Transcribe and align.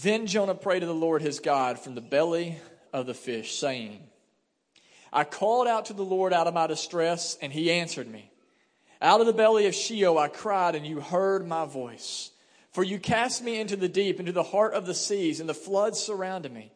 Then 0.02 0.26
Jonah 0.26 0.54
prayed 0.54 0.80
to 0.80 0.86
the 0.86 0.94
Lord 0.94 1.22
his 1.22 1.38
God 1.38 1.78
from 1.78 1.94
the 1.94 2.00
belly 2.00 2.58
of 2.92 3.06
the 3.06 3.14
fish, 3.14 3.56
saying, 3.56 4.00
I 5.12 5.24
called 5.24 5.66
out 5.66 5.86
to 5.86 5.92
the 5.92 6.04
Lord 6.04 6.32
out 6.32 6.46
of 6.46 6.54
my 6.54 6.66
distress, 6.66 7.38
and 7.40 7.52
he 7.52 7.70
answered 7.70 8.08
me. 8.08 8.30
Out 9.00 9.20
of 9.20 9.26
the 9.26 9.32
belly 9.32 9.66
of 9.66 9.74
Sheol 9.74 10.18
I 10.18 10.28
cried, 10.28 10.74
and 10.74 10.86
you 10.86 11.00
heard 11.00 11.46
my 11.46 11.64
voice. 11.64 12.30
For 12.72 12.84
you 12.84 12.98
cast 12.98 13.42
me 13.42 13.60
into 13.60 13.76
the 13.76 13.88
deep, 13.88 14.20
into 14.20 14.32
the 14.32 14.42
heart 14.42 14.74
of 14.74 14.86
the 14.86 14.94
seas, 14.94 15.40
and 15.40 15.48
the 15.48 15.54
floods 15.54 15.98
surrounded 15.98 16.52
me. 16.52 16.72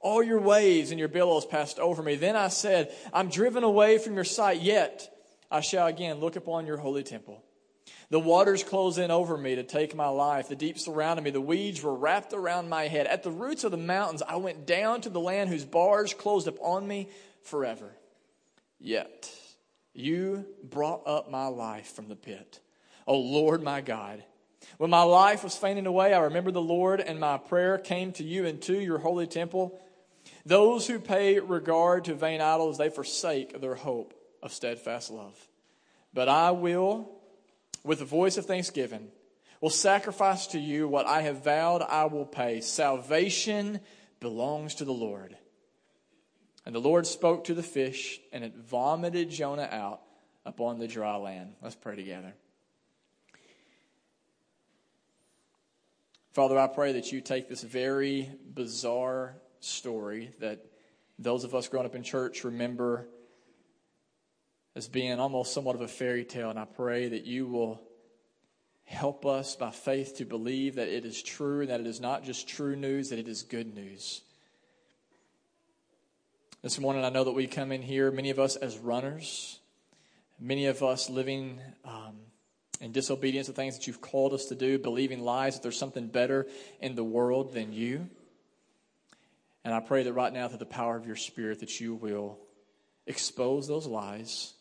All 0.00 0.22
your 0.22 0.40
waves 0.40 0.90
and 0.90 0.98
your 0.98 1.08
billows 1.08 1.46
passed 1.46 1.78
over 1.78 2.02
me. 2.02 2.16
Then 2.16 2.36
I 2.36 2.48
said, 2.48 2.92
I'm 3.12 3.28
driven 3.28 3.62
away 3.62 3.98
from 3.98 4.14
your 4.14 4.24
sight, 4.24 4.60
yet 4.60 5.14
I 5.50 5.60
shall 5.60 5.86
again 5.86 6.20
look 6.20 6.36
upon 6.36 6.66
your 6.66 6.78
holy 6.78 7.02
temple. 7.02 7.42
The 8.10 8.20
waters 8.20 8.62
closed 8.62 8.98
in 8.98 9.10
over 9.10 9.38
me 9.38 9.54
to 9.54 9.62
take 9.62 9.94
my 9.94 10.08
life. 10.08 10.48
The 10.48 10.56
deep 10.56 10.78
surrounded 10.78 11.22
me. 11.22 11.30
The 11.30 11.40
weeds 11.40 11.82
were 11.82 11.94
wrapped 11.94 12.32
around 12.32 12.68
my 12.68 12.88
head. 12.88 13.06
At 13.06 13.22
the 13.22 13.30
roots 13.30 13.64
of 13.64 13.70
the 13.70 13.76
mountains, 13.76 14.22
I 14.26 14.36
went 14.36 14.66
down 14.66 15.00
to 15.02 15.08
the 15.08 15.20
land 15.20 15.48
whose 15.48 15.64
bars 15.64 16.12
closed 16.12 16.48
upon 16.48 16.86
me 16.86 17.08
forever. 17.44 17.96
Yet 18.78 19.30
you 19.94 20.46
brought 20.62 21.06
up 21.06 21.30
my 21.30 21.46
life 21.46 21.92
from 21.92 22.08
the 22.08 22.16
pit. 22.16 22.60
O 23.06 23.18
Lord 23.18 23.62
my 23.62 23.80
God. 23.80 24.22
When 24.78 24.90
my 24.90 25.02
life 25.02 25.42
was 25.42 25.56
fainting 25.56 25.86
away, 25.86 26.14
I 26.14 26.20
remembered 26.20 26.54
the 26.54 26.62
Lord, 26.62 27.00
and 27.00 27.18
my 27.18 27.36
prayer 27.36 27.78
came 27.78 28.12
to 28.12 28.24
you 28.24 28.44
into 28.44 28.78
your 28.78 28.98
holy 28.98 29.26
temple. 29.26 29.80
Those 30.46 30.86
who 30.86 30.98
pay 30.98 31.40
regard 31.40 32.04
to 32.04 32.14
vain 32.14 32.40
idols, 32.40 32.78
they 32.78 32.88
forsake 32.88 33.60
their 33.60 33.74
hope 33.74 34.14
of 34.42 34.52
steadfast 34.52 35.10
love. 35.10 35.36
But 36.14 36.28
I 36.28 36.52
will 36.52 37.10
with 37.84 38.00
a 38.00 38.06
voice 38.06 38.36
of 38.36 38.46
thanksgiving, 38.46 39.08
will 39.60 39.70
sacrifice 39.70 40.46
to 40.48 40.58
you 40.58 40.88
what 40.88 41.06
I 41.06 41.22
have 41.22 41.44
vowed 41.44 41.82
I 41.82 42.04
will 42.06 42.24
pay. 42.24 42.60
Salvation 42.60 43.80
belongs 44.20 44.76
to 44.76 44.84
the 44.84 44.92
Lord. 44.92 45.36
And 46.64 46.74
the 46.74 46.80
Lord 46.80 47.06
spoke 47.06 47.44
to 47.44 47.54
the 47.54 47.62
fish, 47.62 48.20
and 48.32 48.44
it 48.44 48.54
vomited 48.56 49.30
Jonah 49.30 49.68
out 49.70 50.00
upon 50.44 50.78
the 50.78 50.86
dry 50.86 51.16
land. 51.16 51.54
Let's 51.62 51.74
pray 51.74 51.96
together. 51.96 52.34
Father, 56.32 56.58
I 56.58 56.66
pray 56.66 56.92
that 56.92 57.12
you 57.12 57.20
take 57.20 57.48
this 57.48 57.62
very 57.62 58.30
bizarre 58.54 59.36
story 59.60 60.30
that 60.40 60.64
those 61.18 61.44
of 61.44 61.54
us 61.54 61.68
growing 61.68 61.86
up 61.86 61.94
in 61.94 62.02
church 62.02 62.44
remember 62.44 63.06
as 64.74 64.88
being 64.88 65.20
almost 65.20 65.52
somewhat 65.52 65.74
of 65.74 65.82
a 65.82 65.88
fairy 65.88 66.24
tale. 66.24 66.50
And 66.50 66.58
I 66.58 66.64
pray 66.64 67.08
that 67.08 67.24
you 67.24 67.46
will 67.46 67.82
help 68.84 69.26
us 69.26 69.56
by 69.56 69.70
faith 69.70 70.16
to 70.16 70.24
believe 70.24 70.76
that 70.76 70.88
it 70.88 71.04
is 71.04 71.22
true 71.22 71.60
and 71.60 71.70
that 71.70 71.80
it 71.80 71.86
is 71.86 72.00
not 72.00 72.24
just 72.24 72.48
true 72.48 72.76
news, 72.76 73.10
that 73.10 73.18
it 73.18 73.28
is 73.28 73.42
good 73.42 73.74
news. 73.74 74.22
This 76.62 76.78
morning, 76.78 77.04
I 77.04 77.08
know 77.08 77.24
that 77.24 77.32
we 77.32 77.48
come 77.48 77.72
in 77.72 77.82
here, 77.82 78.12
many 78.12 78.30
of 78.30 78.38
us 78.38 78.54
as 78.54 78.78
runners, 78.78 79.58
many 80.38 80.66
of 80.66 80.80
us 80.80 81.10
living 81.10 81.58
um, 81.84 82.18
in 82.80 82.92
disobedience 82.92 83.48
to 83.48 83.52
things 83.52 83.76
that 83.76 83.88
you've 83.88 84.00
called 84.00 84.32
us 84.32 84.44
to 84.44 84.54
do, 84.54 84.78
believing 84.78 85.24
lies 85.24 85.54
that 85.54 85.64
there's 85.64 85.76
something 85.76 86.06
better 86.06 86.46
in 86.78 86.94
the 86.94 87.02
world 87.02 87.52
than 87.52 87.72
you. 87.72 88.08
And 89.64 89.74
I 89.74 89.80
pray 89.80 90.04
that 90.04 90.12
right 90.12 90.32
now, 90.32 90.46
through 90.46 90.58
the 90.58 90.64
power 90.64 90.96
of 90.96 91.04
your 91.04 91.16
Spirit, 91.16 91.58
that 91.58 91.80
you 91.80 91.96
will 91.96 92.38
expose 93.08 93.66
those 93.66 93.88
lies 93.88 94.54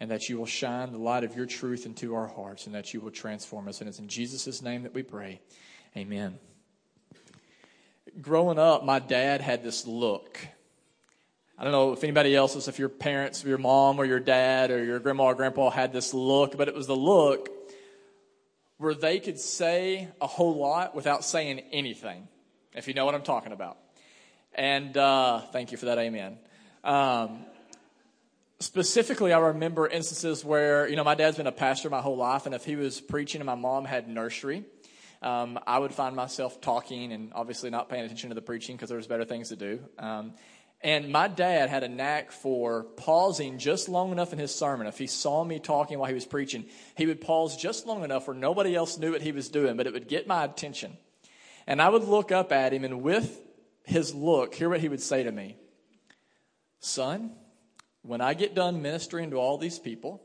and 0.00 0.10
that 0.10 0.28
you 0.28 0.36
will 0.36 0.46
shine 0.46 0.90
the 0.90 0.98
light 0.98 1.22
of 1.22 1.36
your 1.36 1.46
truth 1.46 1.86
into 1.86 2.16
our 2.16 2.26
hearts 2.26 2.66
and 2.66 2.74
that 2.74 2.92
you 2.92 3.00
will 3.00 3.12
transform 3.12 3.68
us. 3.68 3.78
And 3.80 3.88
it's 3.88 4.00
in 4.00 4.08
Jesus' 4.08 4.62
name 4.62 4.82
that 4.82 4.94
we 4.94 5.04
pray. 5.04 5.42
Amen. 5.96 6.40
Growing 8.20 8.58
up, 8.58 8.84
my 8.84 8.98
dad 8.98 9.40
had 9.40 9.62
this 9.62 9.86
look. 9.86 10.40
I 11.60 11.64
don't 11.64 11.72
know 11.72 11.92
if 11.92 12.04
anybody 12.04 12.36
else, 12.36 12.54
is, 12.54 12.68
if 12.68 12.78
your 12.78 12.88
parents, 12.88 13.42
your 13.42 13.58
mom 13.58 13.98
or 13.98 14.04
your 14.04 14.20
dad 14.20 14.70
or 14.70 14.84
your 14.84 15.00
grandma 15.00 15.24
or 15.24 15.34
grandpa 15.34 15.70
had 15.70 15.92
this 15.92 16.14
look, 16.14 16.56
but 16.56 16.68
it 16.68 16.74
was 16.74 16.86
the 16.86 16.94
look 16.94 17.48
where 18.76 18.94
they 18.94 19.18
could 19.18 19.40
say 19.40 20.06
a 20.20 20.26
whole 20.28 20.54
lot 20.54 20.94
without 20.94 21.24
saying 21.24 21.58
anything, 21.72 22.28
if 22.74 22.86
you 22.86 22.94
know 22.94 23.04
what 23.04 23.16
I'm 23.16 23.22
talking 23.22 23.50
about. 23.50 23.76
And 24.54 24.96
uh, 24.96 25.40
thank 25.50 25.72
you 25.72 25.78
for 25.78 25.86
that, 25.86 25.98
amen. 25.98 26.38
Um, 26.84 27.40
specifically, 28.60 29.32
I 29.32 29.40
remember 29.40 29.88
instances 29.88 30.44
where, 30.44 30.88
you 30.88 30.94
know, 30.94 31.02
my 31.02 31.16
dad's 31.16 31.38
been 31.38 31.48
a 31.48 31.52
pastor 31.52 31.90
my 31.90 32.00
whole 32.00 32.16
life, 32.16 32.46
and 32.46 32.54
if 32.54 32.64
he 32.64 32.76
was 32.76 33.00
preaching 33.00 33.40
and 33.40 33.46
my 33.46 33.56
mom 33.56 33.84
had 33.84 34.08
nursery, 34.08 34.64
um, 35.22 35.58
I 35.66 35.80
would 35.80 35.92
find 35.92 36.14
myself 36.14 36.60
talking 36.60 37.12
and 37.12 37.32
obviously 37.34 37.70
not 37.70 37.88
paying 37.88 38.04
attention 38.04 38.28
to 38.28 38.36
the 38.36 38.42
preaching 38.42 38.76
because 38.76 38.90
there 38.90 38.98
was 38.98 39.08
better 39.08 39.24
things 39.24 39.48
to 39.48 39.56
do. 39.56 39.80
Um, 39.98 40.34
and 40.80 41.10
my 41.10 41.26
dad 41.26 41.68
had 41.68 41.82
a 41.82 41.88
knack 41.88 42.30
for 42.30 42.84
pausing 42.84 43.58
just 43.58 43.88
long 43.88 44.12
enough 44.12 44.32
in 44.32 44.38
his 44.38 44.54
sermon. 44.54 44.86
If 44.86 44.98
he 44.98 45.08
saw 45.08 45.42
me 45.42 45.58
talking 45.58 45.98
while 45.98 46.08
he 46.08 46.14
was 46.14 46.24
preaching, 46.24 46.66
he 46.96 47.06
would 47.06 47.20
pause 47.20 47.56
just 47.56 47.86
long 47.86 48.04
enough 48.04 48.28
where 48.28 48.36
nobody 48.36 48.76
else 48.76 48.96
knew 48.96 49.12
what 49.12 49.22
he 49.22 49.32
was 49.32 49.48
doing, 49.48 49.76
but 49.76 49.86
it 49.88 49.92
would 49.92 50.06
get 50.06 50.28
my 50.28 50.44
attention. 50.44 50.96
And 51.66 51.82
I 51.82 51.88
would 51.88 52.04
look 52.04 52.30
up 52.30 52.52
at 52.52 52.72
him, 52.72 52.84
and 52.84 53.02
with 53.02 53.40
his 53.84 54.14
look, 54.14 54.54
hear 54.54 54.68
what 54.68 54.80
he 54.80 54.88
would 54.88 55.02
say 55.02 55.24
to 55.24 55.32
me 55.32 55.56
Son, 56.80 57.32
when 58.02 58.20
I 58.20 58.34
get 58.34 58.54
done 58.54 58.80
ministering 58.80 59.30
to 59.30 59.36
all 59.36 59.58
these 59.58 59.80
people, 59.80 60.22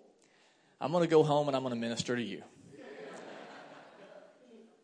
I'm 0.79 0.91
going 0.91 1.03
to 1.03 1.09
go 1.09 1.23
home 1.23 1.47
and 1.47 1.57
I'm 1.57 1.63
going 1.63 1.73
to 1.73 1.79
minister 1.79 2.15
to 2.15 2.21
you. 2.21 2.43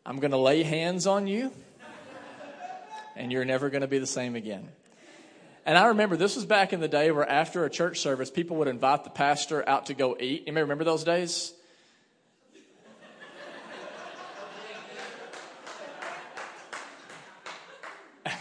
I'm 0.04 0.18
going 0.18 0.32
to 0.32 0.38
lay 0.38 0.64
hands 0.64 1.06
on 1.06 1.28
you, 1.28 1.52
and 3.14 3.30
you're 3.30 3.44
never 3.44 3.70
going 3.70 3.82
to 3.82 3.88
be 3.88 3.98
the 3.98 4.06
same 4.06 4.34
again. 4.34 4.68
And 5.66 5.76
I 5.76 5.88
remember 5.88 6.16
this 6.16 6.36
was 6.36 6.46
back 6.46 6.72
in 6.72 6.80
the 6.80 6.88
day 6.88 7.10
where 7.10 7.28
after 7.28 7.66
a 7.66 7.70
church 7.70 8.00
service, 8.00 8.30
people 8.30 8.56
would 8.58 8.68
invite 8.68 9.04
the 9.04 9.10
pastor 9.10 9.62
out 9.68 9.86
to 9.86 9.94
go 9.94 10.16
eat. 10.18 10.46
You 10.46 10.52
may 10.54 10.62
remember 10.62 10.84
those 10.84 11.04
days? 11.04 11.52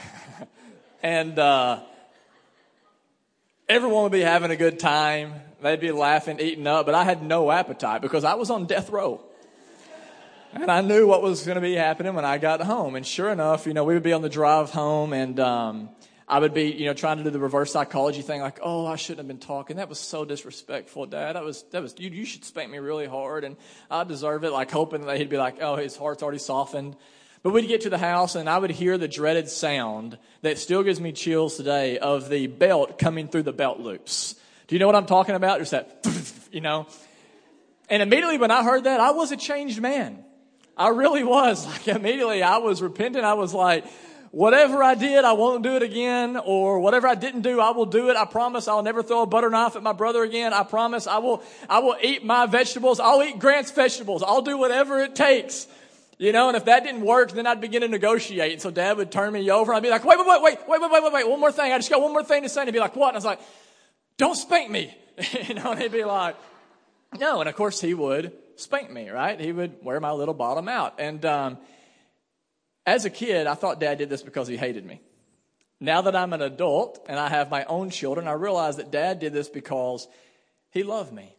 and 1.03 1.37
uh, 1.37 1.81
everyone 3.67 4.03
would 4.03 4.13
be 4.13 4.21
having 4.21 4.51
a 4.51 4.55
good 4.55 4.79
time. 4.79 5.33
They'd 5.61 5.81
be 5.81 5.91
laughing, 5.91 6.39
eating 6.39 6.67
up, 6.67 6.85
but 6.85 6.95
I 6.95 7.03
had 7.03 7.21
no 7.21 7.51
appetite 7.51 8.01
because 8.01 8.23
I 8.23 8.35
was 8.35 8.49
on 8.49 8.65
death 8.65 8.89
row. 8.89 9.21
And 10.53 10.71
I 10.71 10.79
knew 10.81 11.05
what 11.05 11.21
was 11.21 11.45
going 11.45 11.55
to 11.55 11.61
be 11.61 11.75
happening 11.75 12.15
when 12.15 12.23
I 12.25 12.37
got 12.37 12.61
home. 12.61 12.95
And 12.95 13.05
sure 13.05 13.29
enough, 13.29 13.67
you 13.67 13.73
know, 13.73 13.83
we 13.83 13.93
would 13.93 14.03
be 14.03 14.13
on 14.13 14.21
the 14.21 14.29
drive 14.29 14.69
home 14.71 15.11
and, 15.13 15.37
um, 15.39 15.89
I 16.29 16.37
would 16.37 16.53
be, 16.53 16.71
you 16.71 16.85
know, 16.85 16.93
trying 16.93 17.17
to 17.17 17.23
do 17.23 17.31
the 17.31 17.39
reverse 17.39 17.71
psychology 17.71 18.21
thing, 18.21 18.39
like, 18.39 18.59
oh, 18.61 18.85
I 18.85 18.97
shouldn't 18.97 19.17
have 19.17 19.27
been 19.27 19.39
talking. 19.39 19.77
That 19.77 19.89
was 19.89 19.99
so 19.99 20.25
disrespectful, 20.25 21.07
Dad. 21.07 21.35
That 21.35 21.43
was, 21.43 21.63
that 21.71 21.81
was, 21.81 21.95
you, 21.97 22.11
you 22.11 22.23
should 22.23 22.45
spank 22.45 22.69
me 22.69 22.77
really 22.77 23.07
hard, 23.07 23.43
and 23.43 23.57
I 23.89 24.03
deserve 24.03 24.43
it. 24.43 24.51
Like 24.51 24.69
hoping 24.69 25.07
that 25.07 25.17
he'd 25.17 25.29
be 25.29 25.37
like, 25.37 25.57
oh, 25.59 25.75
his 25.75 25.97
heart's 25.97 26.21
already 26.21 26.37
softened. 26.37 26.95
But 27.41 27.53
we'd 27.53 27.67
get 27.67 27.81
to 27.81 27.89
the 27.89 27.97
house 27.97 28.35
and 28.35 28.49
I 28.49 28.57
would 28.57 28.71
hear 28.71 28.97
the 28.97 29.07
dreaded 29.07 29.47
sound 29.47 30.17
that 30.41 30.57
still 30.57 30.83
gives 30.83 30.99
me 30.99 31.13
chills 31.13 31.55
today 31.55 31.97
of 31.97 32.29
the 32.29 32.47
belt 32.47 32.99
coming 32.99 33.29
through 33.29 33.43
the 33.43 33.53
belt 33.53 33.79
loops. 33.79 34.35
Do 34.67 34.75
you 34.75 34.79
know 34.79 34.87
what 34.87 34.95
I'm 34.95 35.05
talking 35.05 35.35
about? 35.35 35.57
There's 35.57 35.69
that, 35.69 36.05
you 36.51 36.59
know. 36.61 36.85
And 37.89 38.03
immediately 38.03 38.37
when 38.37 38.51
I 38.51 38.63
heard 38.63 38.83
that, 38.83 38.99
I 38.99 39.11
was 39.11 39.31
a 39.31 39.37
changed 39.37 39.81
man. 39.81 40.23
I 40.77 40.89
really 40.89 41.23
was. 41.23 41.65
Like 41.69 41.87
immediately 41.87 42.43
I 42.43 42.57
was 42.57 42.81
repentant. 42.81 43.23
I 43.23 43.35
was 43.35 43.53
like, 43.53 43.85
whatever 44.31 44.83
I 44.83 44.95
did, 44.95 45.25
I 45.25 45.33
won't 45.33 45.63
do 45.63 45.75
it 45.75 45.83
again, 45.83 46.37
or 46.37 46.79
whatever 46.79 47.07
I 47.07 47.15
didn't 47.15 47.41
do, 47.41 47.59
I 47.59 47.71
will 47.71 47.85
do 47.85 48.09
it. 48.09 48.15
I 48.15 48.25
promise 48.25 48.67
I'll 48.67 48.83
never 48.83 49.03
throw 49.03 49.23
a 49.23 49.25
butter 49.25 49.49
knife 49.49 49.75
at 49.75 49.83
my 49.83 49.93
brother 49.93 50.23
again. 50.23 50.53
I 50.53 50.63
promise 50.63 51.07
I 51.07 51.17
will, 51.19 51.43
I 51.69 51.79
will 51.79 51.97
eat 52.01 52.23
my 52.23 52.45
vegetables. 52.45 52.99
I'll 52.99 53.23
eat 53.23 53.39
Grant's 53.39 53.71
vegetables. 53.71 54.23
I'll 54.23 54.41
do 54.41 54.57
whatever 54.57 54.99
it 54.99 55.15
takes. 55.15 55.67
You 56.17 56.33
know, 56.33 56.49
and 56.49 56.57
if 56.57 56.65
that 56.65 56.83
didn't 56.83 57.01
work, 57.01 57.31
then 57.31 57.47
I'd 57.47 57.61
begin 57.61 57.81
to 57.81 57.87
negotiate. 57.87 58.51
And 58.51 58.61
so 58.61 58.69
dad 58.69 58.97
would 58.97 59.09
turn 59.09 59.31
me 59.31 59.49
over 59.49 59.71
and 59.71 59.77
I'd 59.77 59.83
be 59.83 59.89
like, 59.89 60.03
wait, 60.03 60.17
wait, 60.19 60.27
wait, 60.27 60.41
wait, 60.67 60.81
wait, 60.81 60.91
wait, 60.91 61.03
wait, 61.03 61.13
wait, 61.13 61.29
one 61.29 61.39
more 61.39 61.51
thing. 61.51 61.71
I 61.71 61.77
just 61.77 61.89
got 61.89 62.01
one 62.01 62.11
more 62.11 62.25
thing 62.25 62.43
to 62.43 62.49
say. 62.49 62.61
And 62.61 62.67
he'd 62.67 62.73
be 62.73 62.79
like, 62.79 62.97
what? 62.97 63.07
And 63.07 63.15
I 63.15 63.19
was 63.19 63.25
like, 63.25 63.39
don't 64.17 64.35
spank 64.35 64.69
me. 64.69 64.93
you 65.47 65.53
know, 65.53 65.71
and 65.71 65.81
he'd 65.81 65.93
be 65.93 66.03
like, 66.03 66.35
no. 67.17 67.39
And 67.39 67.47
of 67.47 67.55
course 67.55 67.79
he 67.79 67.93
would 67.93 68.33
spank 68.57 68.91
me, 68.91 69.09
right? 69.09 69.39
He 69.39 69.53
would 69.53 69.81
wear 69.81 70.01
my 70.01 70.11
little 70.11 70.33
bottom 70.33 70.67
out. 70.67 70.95
And, 70.99 71.23
um, 71.25 71.57
as 72.89 73.05
a 73.05 73.09
kid, 73.09 73.45
I 73.45 73.53
thought 73.53 73.79
dad 73.79 73.99
did 73.99 74.09
this 74.09 74.23
because 74.23 74.47
he 74.47 74.57
hated 74.57 74.83
me. 74.83 74.99
Now 75.79 76.01
that 76.01 76.15
I'm 76.15 76.33
an 76.33 76.41
adult 76.41 77.05
and 77.07 77.19
I 77.19 77.29
have 77.29 77.51
my 77.51 77.63
own 77.65 77.91
children, 77.91 78.27
I 78.27 78.31
realize 78.31 78.77
that 78.77 78.91
dad 78.91 79.19
did 79.19 79.31
this 79.31 79.47
because 79.47 80.07
he 80.71 80.81
loved 80.83 81.13
me. 81.13 81.35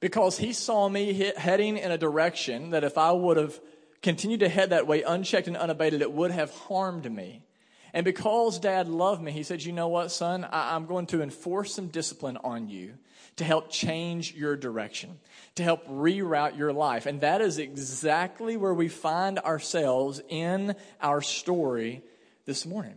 Because 0.00 0.36
he 0.36 0.52
saw 0.52 0.88
me 0.88 1.32
heading 1.36 1.78
in 1.78 1.92
a 1.92 1.98
direction 1.98 2.70
that 2.70 2.82
if 2.82 2.98
I 2.98 3.12
would 3.12 3.36
have 3.36 3.58
continued 4.02 4.40
to 4.40 4.48
head 4.48 4.70
that 4.70 4.88
way 4.88 5.02
unchecked 5.02 5.46
and 5.46 5.56
unabated, 5.56 6.02
it 6.02 6.12
would 6.12 6.32
have 6.32 6.50
harmed 6.50 7.10
me. 7.10 7.44
And 7.94 8.04
because 8.04 8.58
dad 8.58 8.88
loved 8.88 9.22
me, 9.22 9.30
he 9.30 9.44
said, 9.44 9.62
You 9.62 9.72
know 9.72 9.88
what, 9.88 10.10
son? 10.10 10.44
I, 10.44 10.74
I'm 10.74 10.86
going 10.86 11.06
to 11.08 11.22
enforce 11.22 11.74
some 11.74 11.86
discipline 11.86 12.38
on 12.42 12.68
you 12.68 12.94
to 13.36 13.44
help 13.44 13.70
change 13.70 14.34
your 14.34 14.56
direction, 14.56 15.18
to 15.54 15.62
help 15.62 15.86
reroute 15.88 16.56
your 16.56 16.72
life. 16.72 17.06
And 17.06 17.20
that 17.22 17.40
is 17.40 17.58
exactly 17.58 18.56
where 18.56 18.74
we 18.74 18.88
find 18.88 19.38
ourselves 19.38 20.20
in 20.28 20.74
our 21.00 21.20
story 21.20 22.02
this 22.44 22.66
morning. 22.66 22.96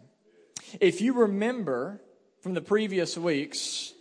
If 0.80 1.02
you 1.02 1.14
remember 1.14 2.02
from 2.42 2.54
the 2.54 2.62
previous 2.62 3.18
weeks, 3.18 3.94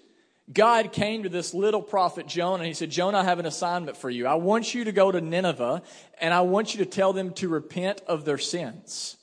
God 0.53 0.93
came 0.93 1.23
to 1.23 1.29
this 1.29 1.55
little 1.55 1.83
prophet 1.83 2.27
Jonah 2.27 2.59
and 2.59 2.67
he 2.67 2.75
said, 2.75 2.91
Jonah, 2.91 3.19
I 3.19 3.25
have 3.25 3.39
an 3.39 3.47
assignment 3.47 3.97
for 3.97 4.11
you. 4.11 4.27
I 4.27 4.35
want 4.35 4.75
you 4.75 4.85
to 4.85 4.93
go 4.93 5.11
to 5.11 5.21
Nineveh 5.21 5.83
and 6.21 6.35
I 6.35 6.43
want 6.43 6.75
you 6.75 6.85
to 6.85 6.91
tell 6.91 7.13
them 7.13 7.33
to 7.35 7.49
repent 7.49 8.03
of 8.07 8.25
their 8.25 8.39
sins. 8.39 9.17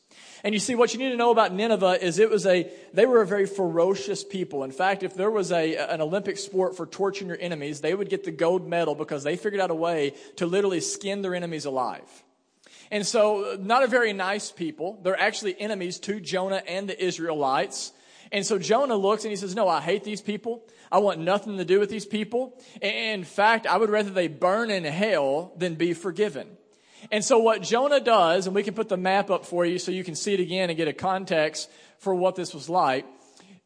And 0.43 0.53
you 0.55 0.59
see, 0.59 0.73
what 0.73 0.93
you 0.93 0.99
need 0.99 1.09
to 1.09 1.17
know 1.17 1.29
about 1.29 1.53
Nineveh 1.53 2.03
is 2.03 2.17
it 2.17 2.29
was 2.29 2.45
a, 2.47 2.71
they 2.93 3.05
were 3.05 3.21
a 3.21 3.27
very 3.27 3.45
ferocious 3.45 4.23
people. 4.23 4.63
In 4.63 4.71
fact, 4.71 5.03
if 5.03 5.13
there 5.13 5.29
was 5.29 5.51
a, 5.51 5.75
an 5.75 6.01
Olympic 6.01 6.37
sport 6.37 6.75
for 6.75 6.87
torturing 6.87 7.27
your 7.27 7.37
enemies, 7.39 7.81
they 7.81 7.93
would 7.93 8.09
get 8.09 8.23
the 8.23 8.31
gold 8.31 8.67
medal 8.67 8.95
because 8.95 9.23
they 9.23 9.35
figured 9.35 9.61
out 9.61 9.69
a 9.69 9.75
way 9.75 10.15
to 10.37 10.47
literally 10.47 10.81
skin 10.81 11.21
their 11.21 11.35
enemies 11.35 11.65
alive. 11.65 12.23
And 12.89 13.05
so, 13.05 13.57
not 13.59 13.83
a 13.83 13.87
very 13.87 14.13
nice 14.13 14.51
people. 14.51 14.99
They're 15.03 15.19
actually 15.19 15.59
enemies 15.59 15.99
to 15.99 16.19
Jonah 16.19 16.63
and 16.67 16.89
the 16.89 17.03
Israelites. 17.03 17.93
And 18.31 18.45
so 18.45 18.57
Jonah 18.57 18.95
looks 18.95 19.23
and 19.23 19.29
he 19.29 19.35
says, 19.35 19.55
No, 19.55 19.67
I 19.67 19.81
hate 19.81 20.03
these 20.03 20.21
people. 20.21 20.63
I 20.91 20.99
want 20.99 21.19
nothing 21.19 21.57
to 21.57 21.65
do 21.65 21.79
with 21.79 21.89
these 21.89 22.05
people. 22.05 22.59
In 22.81 23.23
fact, 23.23 23.65
I 23.67 23.77
would 23.77 23.89
rather 23.89 24.09
they 24.09 24.27
burn 24.27 24.69
in 24.69 24.83
hell 24.83 25.53
than 25.57 25.75
be 25.75 25.93
forgiven. 25.93 26.57
And 27.09 27.23
so 27.23 27.39
what 27.39 27.61
Jonah 27.61 27.99
does, 27.99 28.45
and 28.45 28.55
we 28.55 28.63
can 28.63 28.73
put 28.73 28.89
the 28.89 28.97
map 28.97 29.31
up 29.31 29.45
for 29.45 29.65
you 29.65 29.79
so 29.79 29.91
you 29.91 30.03
can 30.03 30.15
see 30.15 30.33
it 30.33 30.39
again 30.39 30.69
and 30.69 30.77
get 30.77 30.87
a 30.87 30.93
context 30.93 31.69
for 31.97 32.13
what 32.13 32.35
this 32.35 32.53
was 32.53 32.69
like. 32.69 33.05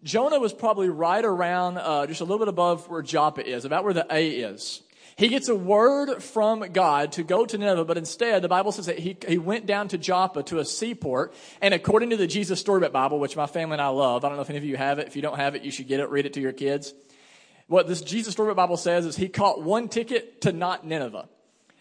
Jonah 0.03 0.39
was 0.39 0.53
probably 0.53 0.87
right 0.87 1.25
around, 1.25 1.77
uh, 1.77 2.05
just 2.05 2.21
a 2.21 2.23
little 2.23 2.39
bit 2.39 2.47
above 2.47 2.87
where 2.89 3.01
Joppa 3.01 3.45
is, 3.45 3.65
about 3.65 3.83
where 3.83 3.93
the 3.93 4.05
A 4.09 4.29
is. 4.29 4.81
He 5.17 5.29
gets 5.29 5.47
a 5.47 5.55
word 5.55 6.21
from 6.21 6.59
God 6.73 7.13
to 7.13 7.23
go 7.23 7.45
to 7.45 7.57
Nineveh, 7.57 7.85
but 7.85 7.97
instead 7.97 8.41
the 8.41 8.49
Bible 8.49 8.73
says 8.73 8.87
that 8.87 8.99
he, 8.99 9.17
he 9.27 9.37
went 9.37 9.65
down 9.65 9.87
to 9.89 9.97
Joppa 9.97 10.43
to 10.43 10.59
a 10.59 10.65
seaport. 10.65 11.33
And 11.61 11.73
according 11.73 12.09
to 12.09 12.17
the 12.17 12.27
Jesus 12.27 12.59
Storybook 12.59 12.91
Bible, 12.91 13.19
which 13.19 13.37
my 13.37 13.47
family 13.47 13.75
and 13.75 13.81
I 13.81 13.87
love, 13.87 14.25
I 14.25 14.27
don't 14.27 14.35
know 14.35 14.41
if 14.41 14.49
any 14.49 14.59
of 14.59 14.65
you 14.65 14.75
have 14.75 14.99
it. 14.99 15.07
If 15.07 15.15
you 15.15 15.21
don't 15.21 15.37
have 15.37 15.55
it, 15.55 15.63
you 15.63 15.71
should 15.71 15.87
get 15.87 16.01
it, 16.01 16.09
read 16.09 16.25
it 16.25 16.33
to 16.33 16.41
your 16.41 16.51
kids. 16.51 16.93
What 17.67 17.87
this 17.87 18.01
Jesus 18.01 18.33
Storybook 18.33 18.57
Bible 18.57 18.77
says 18.77 19.05
is 19.05 19.15
he 19.15 19.29
caught 19.29 19.63
one 19.63 19.87
ticket 19.87 20.41
to 20.41 20.51
not 20.51 20.85
Nineveh. 20.85 21.29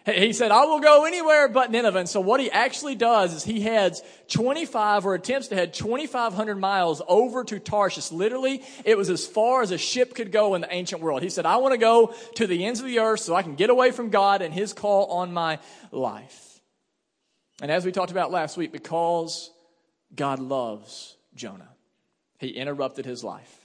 He 0.06 0.34
said, 0.34 0.50
I 0.50 0.64
will 0.64 0.80
go 0.80 1.06
anywhere 1.06 1.48
but 1.48 1.70
Nineveh. 1.70 2.00
And 2.00 2.08
so 2.08 2.20
what 2.20 2.38
he 2.38 2.50
actually 2.50 2.94
does 2.94 3.32
is 3.32 3.42
he 3.42 3.60
heads 3.60 4.02
25 4.28 5.06
or 5.06 5.14
attempts 5.14 5.48
to 5.48 5.54
head 5.54 5.72
2,500 5.72 6.56
miles 6.56 7.00
over 7.08 7.42
to 7.44 7.58
Tarshish. 7.58 8.12
Literally, 8.12 8.62
it 8.84 8.98
was 8.98 9.08
as 9.08 9.26
far 9.26 9.62
as 9.62 9.70
a 9.70 9.78
ship 9.78 10.14
could 10.14 10.30
go 10.30 10.54
in 10.54 10.60
the 10.60 10.72
ancient 10.72 11.00
world. 11.00 11.22
He 11.22 11.30
said, 11.30 11.46
I 11.46 11.56
want 11.56 11.72
to 11.72 11.78
go 11.78 12.14
to 12.34 12.46
the 12.46 12.66
ends 12.66 12.80
of 12.80 12.86
the 12.86 12.98
earth 12.98 13.20
so 13.20 13.34
I 13.34 13.42
can 13.42 13.54
get 13.54 13.70
away 13.70 13.92
from 13.92 14.10
God 14.10 14.42
and 14.42 14.52
his 14.52 14.74
call 14.74 15.06
on 15.06 15.32
my 15.32 15.58
life. 15.90 16.60
And 17.62 17.70
as 17.70 17.86
we 17.86 17.92
talked 17.92 18.10
about 18.10 18.30
last 18.30 18.58
week, 18.58 18.72
because 18.72 19.50
God 20.14 20.38
loves 20.38 21.16
Jonah, 21.34 21.70
he 22.38 22.48
interrupted 22.48 23.06
his 23.06 23.24
life. 23.24 23.63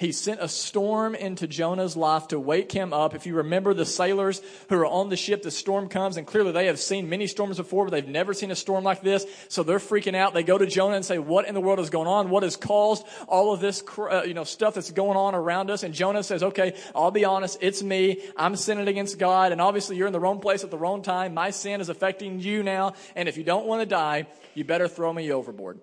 He 0.00 0.12
sent 0.12 0.40
a 0.40 0.48
storm 0.48 1.14
into 1.14 1.46
Jonah's 1.46 1.94
life 1.94 2.28
to 2.28 2.40
wake 2.40 2.72
him 2.72 2.94
up. 2.94 3.14
If 3.14 3.26
you 3.26 3.34
remember 3.34 3.74
the 3.74 3.84
sailors 3.84 4.40
who 4.70 4.76
are 4.76 4.86
on 4.86 5.10
the 5.10 5.16
ship, 5.16 5.42
the 5.42 5.50
storm 5.50 5.90
comes, 5.90 6.16
and 6.16 6.26
clearly 6.26 6.52
they 6.52 6.68
have 6.68 6.80
seen 6.80 7.10
many 7.10 7.26
storms 7.26 7.58
before, 7.58 7.84
but 7.84 7.90
they've 7.90 8.08
never 8.08 8.32
seen 8.32 8.50
a 8.50 8.56
storm 8.56 8.82
like 8.82 9.02
this. 9.02 9.26
So 9.48 9.62
they're 9.62 9.78
freaking 9.78 10.16
out. 10.16 10.32
They 10.32 10.42
go 10.42 10.56
to 10.56 10.64
Jonah 10.64 10.96
and 10.96 11.04
say, 11.04 11.18
What 11.18 11.46
in 11.46 11.52
the 11.52 11.60
world 11.60 11.80
is 11.80 11.90
going 11.90 12.08
on? 12.08 12.30
What 12.30 12.44
has 12.44 12.56
caused 12.56 13.06
all 13.28 13.52
of 13.52 13.60
this, 13.60 13.84
uh, 13.98 14.22
you 14.22 14.32
know, 14.32 14.44
stuff 14.44 14.72
that's 14.72 14.90
going 14.90 15.18
on 15.18 15.34
around 15.34 15.70
us? 15.70 15.82
And 15.82 15.92
Jonah 15.92 16.22
says, 16.22 16.42
Okay, 16.42 16.78
I'll 16.94 17.10
be 17.10 17.26
honest. 17.26 17.58
It's 17.60 17.82
me. 17.82 18.22
I'm 18.38 18.56
sinning 18.56 18.88
against 18.88 19.18
God. 19.18 19.52
And 19.52 19.60
obviously 19.60 19.98
you're 19.98 20.06
in 20.06 20.14
the 20.14 20.18
wrong 20.20 20.40
place 20.40 20.64
at 20.64 20.70
the 20.70 20.78
wrong 20.78 21.02
time. 21.02 21.34
My 21.34 21.50
sin 21.50 21.82
is 21.82 21.90
affecting 21.90 22.40
you 22.40 22.62
now. 22.62 22.94
And 23.14 23.28
if 23.28 23.36
you 23.36 23.44
don't 23.44 23.66
want 23.66 23.82
to 23.82 23.86
die, 23.86 24.28
you 24.54 24.64
better 24.64 24.88
throw 24.88 25.12
me 25.12 25.30
overboard. 25.30 25.78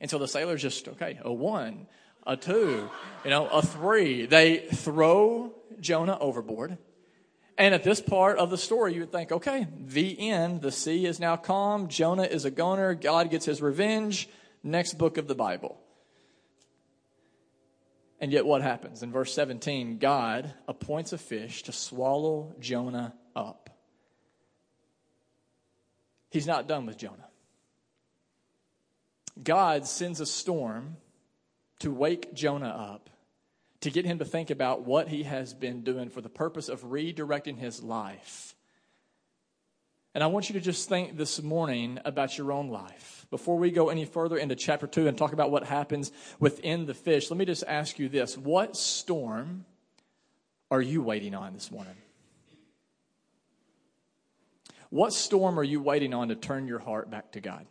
And 0.00 0.10
so 0.10 0.18
the 0.18 0.26
sailors 0.26 0.62
just, 0.62 0.88
okay, 0.88 1.20
a 1.22 1.32
one, 1.32 1.86
a 2.26 2.36
two, 2.36 2.90
you 3.24 3.30
know, 3.30 3.46
a 3.48 3.62
three. 3.62 4.26
They 4.26 4.58
throw 4.58 5.52
Jonah 5.80 6.18
overboard. 6.18 6.78
And 7.56 7.74
at 7.74 7.84
this 7.84 8.00
part 8.00 8.38
of 8.38 8.50
the 8.50 8.58
story, 8.58 8.94
you 8.94 9.00
would 9.00 9.12
think, 9.12 9.30
okay, 9.30 9.68
the 9.78 10.28
end. 10.30 10.62
The 10.62 10.72
sea 10.72 11.06
is 11.06 11.20
now 11.20 11.36
calm. 11.36 11.88
Jonah 11.88 12.24
is 12.24 12.44
a 12.44 12.50
goner. 12.50 12.94
God 12.94 13.30
gets 13.30 13.46
his 13.46 13.62
revenge. 13.62 14.28
Next 14.62 14.98
book 14.98 15.18
of 15.18 15.28
the 15.28 15.34
Bible. 15.34 15.78
And 18.20 18.32
yet, 18.32 18.46
what 18.46 18.62
happens? 18.62 19.02
In 19.02 19.12
verse 19.12 19.34
17, 19.34 19.98
God 19.98 20.52
appoints 20.66 21.12
a 21.12 21.18
fish 21.18 21.62
to 21.64 21.72
swallow 21.72 22.54
Jonah 22.58 23.14
up. 23.36 23.70
He's 26.30 26.46
not 26.46 26.66
done 26.66 26.86
with 26.86 26.96
Jonah. 26.96 27.28
God 29.40 29.86
sends 29.86 30.20
a 30.20 30.26
storm 30.26 30.96
to 31.80 31.90
wake 31.90 32.34
Jonah 32.34 32.68
up, 32.68 33.10
to 33.80 33.90
get 33.90 34.04
him 34.04 34.18
to 34.18 34.24
think 34.24 34.50
about 34.50 34.82
what 34.82 35.08
he 35.08 35.24
has 35.24 35.52
been 35.52 35.82
doing 35.82 36.08
for 36.08 36.20
the 36.20 36.28
purpose 36.28 36.68
of 36.68 36.82
redirecting 36.84 37.58
his 37.58 37.82
life. 37.82 38.54
And 40.14 40.22
I 40.22 40.28
want 40.28 40.48
you 40.48 40.52
to 40.54 40.60
just 40.60 40.88
think 40.88 41.16
this 41.16 41.42
morning 41.42 41.98
about 42.04 42.38
your 42.38 42.52
own 42.52 42.68
life. 42.68 43.26
Before 43.30 43.58
we 43.58 43.72
go 43.72 43.88
any 43.88 44.04
further 44.04 44.36
into 44.36 44.54
chapter 44.54 44.86
2 44.86 45.08
and 45.08 45.18
talk 45.18 45.32
about 45.32 45.50
what 45.50 45.64
happens 45.64 46.12
within 46.38 46.86
the 46.86 46.94
fish, 46.94 47.30
let 47.30 47.36
me 47.36 47.44
just 47.44 47.64
ask 47.66 47.98
you 47.98 48.08
this. 48.08 48.38
What 48.38 48.76
storm 48.76 49.64
are 50.70 50.80
you 50.80 51.02
waiting 51.02 51.34
on 51.34 51.52
this 51.52 51.70
morning? 51.72 51.96
What 54.90 55.12
storm 55.12 55.58
are 55.58 55.64
you 55.64 55.82
waiting 55.82 56.14
on 56.14 56.28
to 56.28 56.36
turn 56.36 56.68
your 56.68 56.78
heart 56.78 57.10
back 57.10 57.32
to 57.32 57.40
God? 57.40 57.66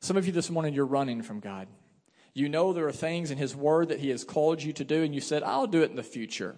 Some 0.00 0.16
of 0.16 0.26
you 0.26 0.32
this 0.32 0.50
morning, 0.50 0.74
you're 0.74 0.84
running 0.84 1.22
from 1.22 1.38
God. 1.38 1.68
You 2.34 2.48
know 2.48 2.72
there 2.72 2.86
are 2.88 2.92
things 2.92 3.30
in 3.30 3.38
His 3.38 3.54
Word 3.54 3.88
that 3.88 4.00
He 4.00 4.10
has 4.10 4.24
called 4.24 4.62
you 4.62 4.72
to 4.74 4.84
do, 4.84 5.02
and 5.02 5.14
you 5.14 5.20
said, 5.20 5.42
I'll 5.42 5.68
do 5.68 5.82
it 5.82 5.90
in 5.90 5.96
the 5.96 6.02
future. 6.02 6.56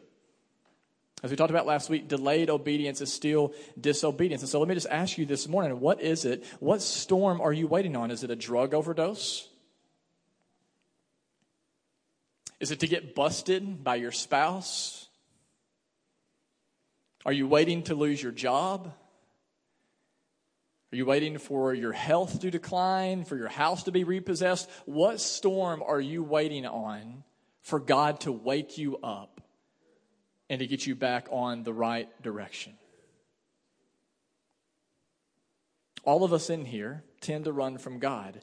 As 1.22 1.30
we 1.30 1.36
talked 1.36 1.50
about 1.50 1.66
last 1.66 1.88
week, 1.88 2.08
delayed 2.08 2.50
obedience 2.50 3.00
is 3.00 3.12
still 3.12 3.54
disobedience. 3.80 4.42
And 4.42 4.48
so 4.48 4.58
let 4.58 4.68
me 4.68 4.74
just 4.74 4.88
ask 4.90 5.16
you 5.16 5.24
this 5.24 5.48
morning 5.48 5.80
what 5.80 6.00
is 6.00 6.24
it? 6.24 6.44
What 6.60 6.82
storm 6.82 7.40
are 7.40 7.52
you 7.52 7.66
waiting 7.66 7.96
on? 7.96 8.10
Is 8.10 8.22
it 8.22 8.30
a 8.30 8.36
drug 8.36 8.74
overdose? 8.74 9.48
Is 12.60 12.70
it 12.70 12.80
to 12.80 12.86
get 12.86 13.14
busted 13.14 13.82
by 13.82 13.96
your 13.96 14.12
spouse? 14.12 15.08
Are 17.24 17.32
you 17.32 17.46
waiting 17.48 17.82
to 17.84 17.94
lose 17.94 18.22
your 18.22 18.32
job? 18.32 18.92
Are 20.92 20.96
you 20.96 21.04
waiting 21.04 21.38
for 21.38 21.74
your 21.74 21.92
health 21.92 22.40
to 22.40 22.50
decline, 22.50 23.24
for 23.24 23.36
your 23.36 23.48
house 23.48 23.82
to 23.84 23.92
be 23.92 24.04
repossessed? 24.04 24.70
What 24.84 25.20
storm 25.20 25.82
are 25.84 26.00
you 26.00 26.22
waiting 26.22 26.64
on 26.64 27.24
for 27.62 27.80
God 27.80 28.20
to 28.20 28.32
wake 28.32 28.78
you 28.78 28.96
up 28.98 29.40
and 30.48 30.60
to 30.60 30.66
get 30.66 30.86
you 30.86 30.94
back 30.94 31.26
on 31.32 31.64
the 31.64 31.72
right 31.72 32.08
direction? 32.22 32.74
All 36.04 36.22
of 36.22 36.32
us 36.32 36.50
in 36.50 36.64
here 36.64 37.02
tend 37.20 37.46
to 37.46 37.52
run 37.52 37.78
from 37.78 37.98
God. 37.98 38.40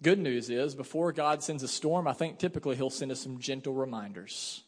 Good 0.00 0.20
news 0.20 0.48
is, 0.48 0.76
before 0.76 1.10
God 1.10 1.42
sends 1.42 1.64
a 1.64 1.68
storm, 1.68 2.06
I 2.06 2.12
think 2.12 2.38
typically 2.38 2.76
He'll 2.76 2.88
send 2.88 3.10
us 3.10 3.20
some 3.20 3.40
gentle 3.40 3.74
reminders. 3.74 4.62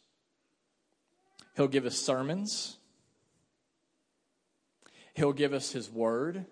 He'll 1.54 1.68
give 1.68 1.86
us 1.86 1.96
sermons, 1.96 2.78
He'll 5.14 5.32
give 5.32 5.52
us 5.52 5.72
His 5.72 5.90
Word. 5.90 6.46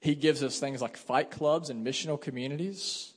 He 0.00 0.14
gives 0.14 0.42
us 0.42 0.58
things 0.58 0.82
like 0.82 0.96
fight 0.96 1.30
clubs 1.30 1.70
and 1.70 1.86
missional 1.86 2.20
communities 2.20 3.12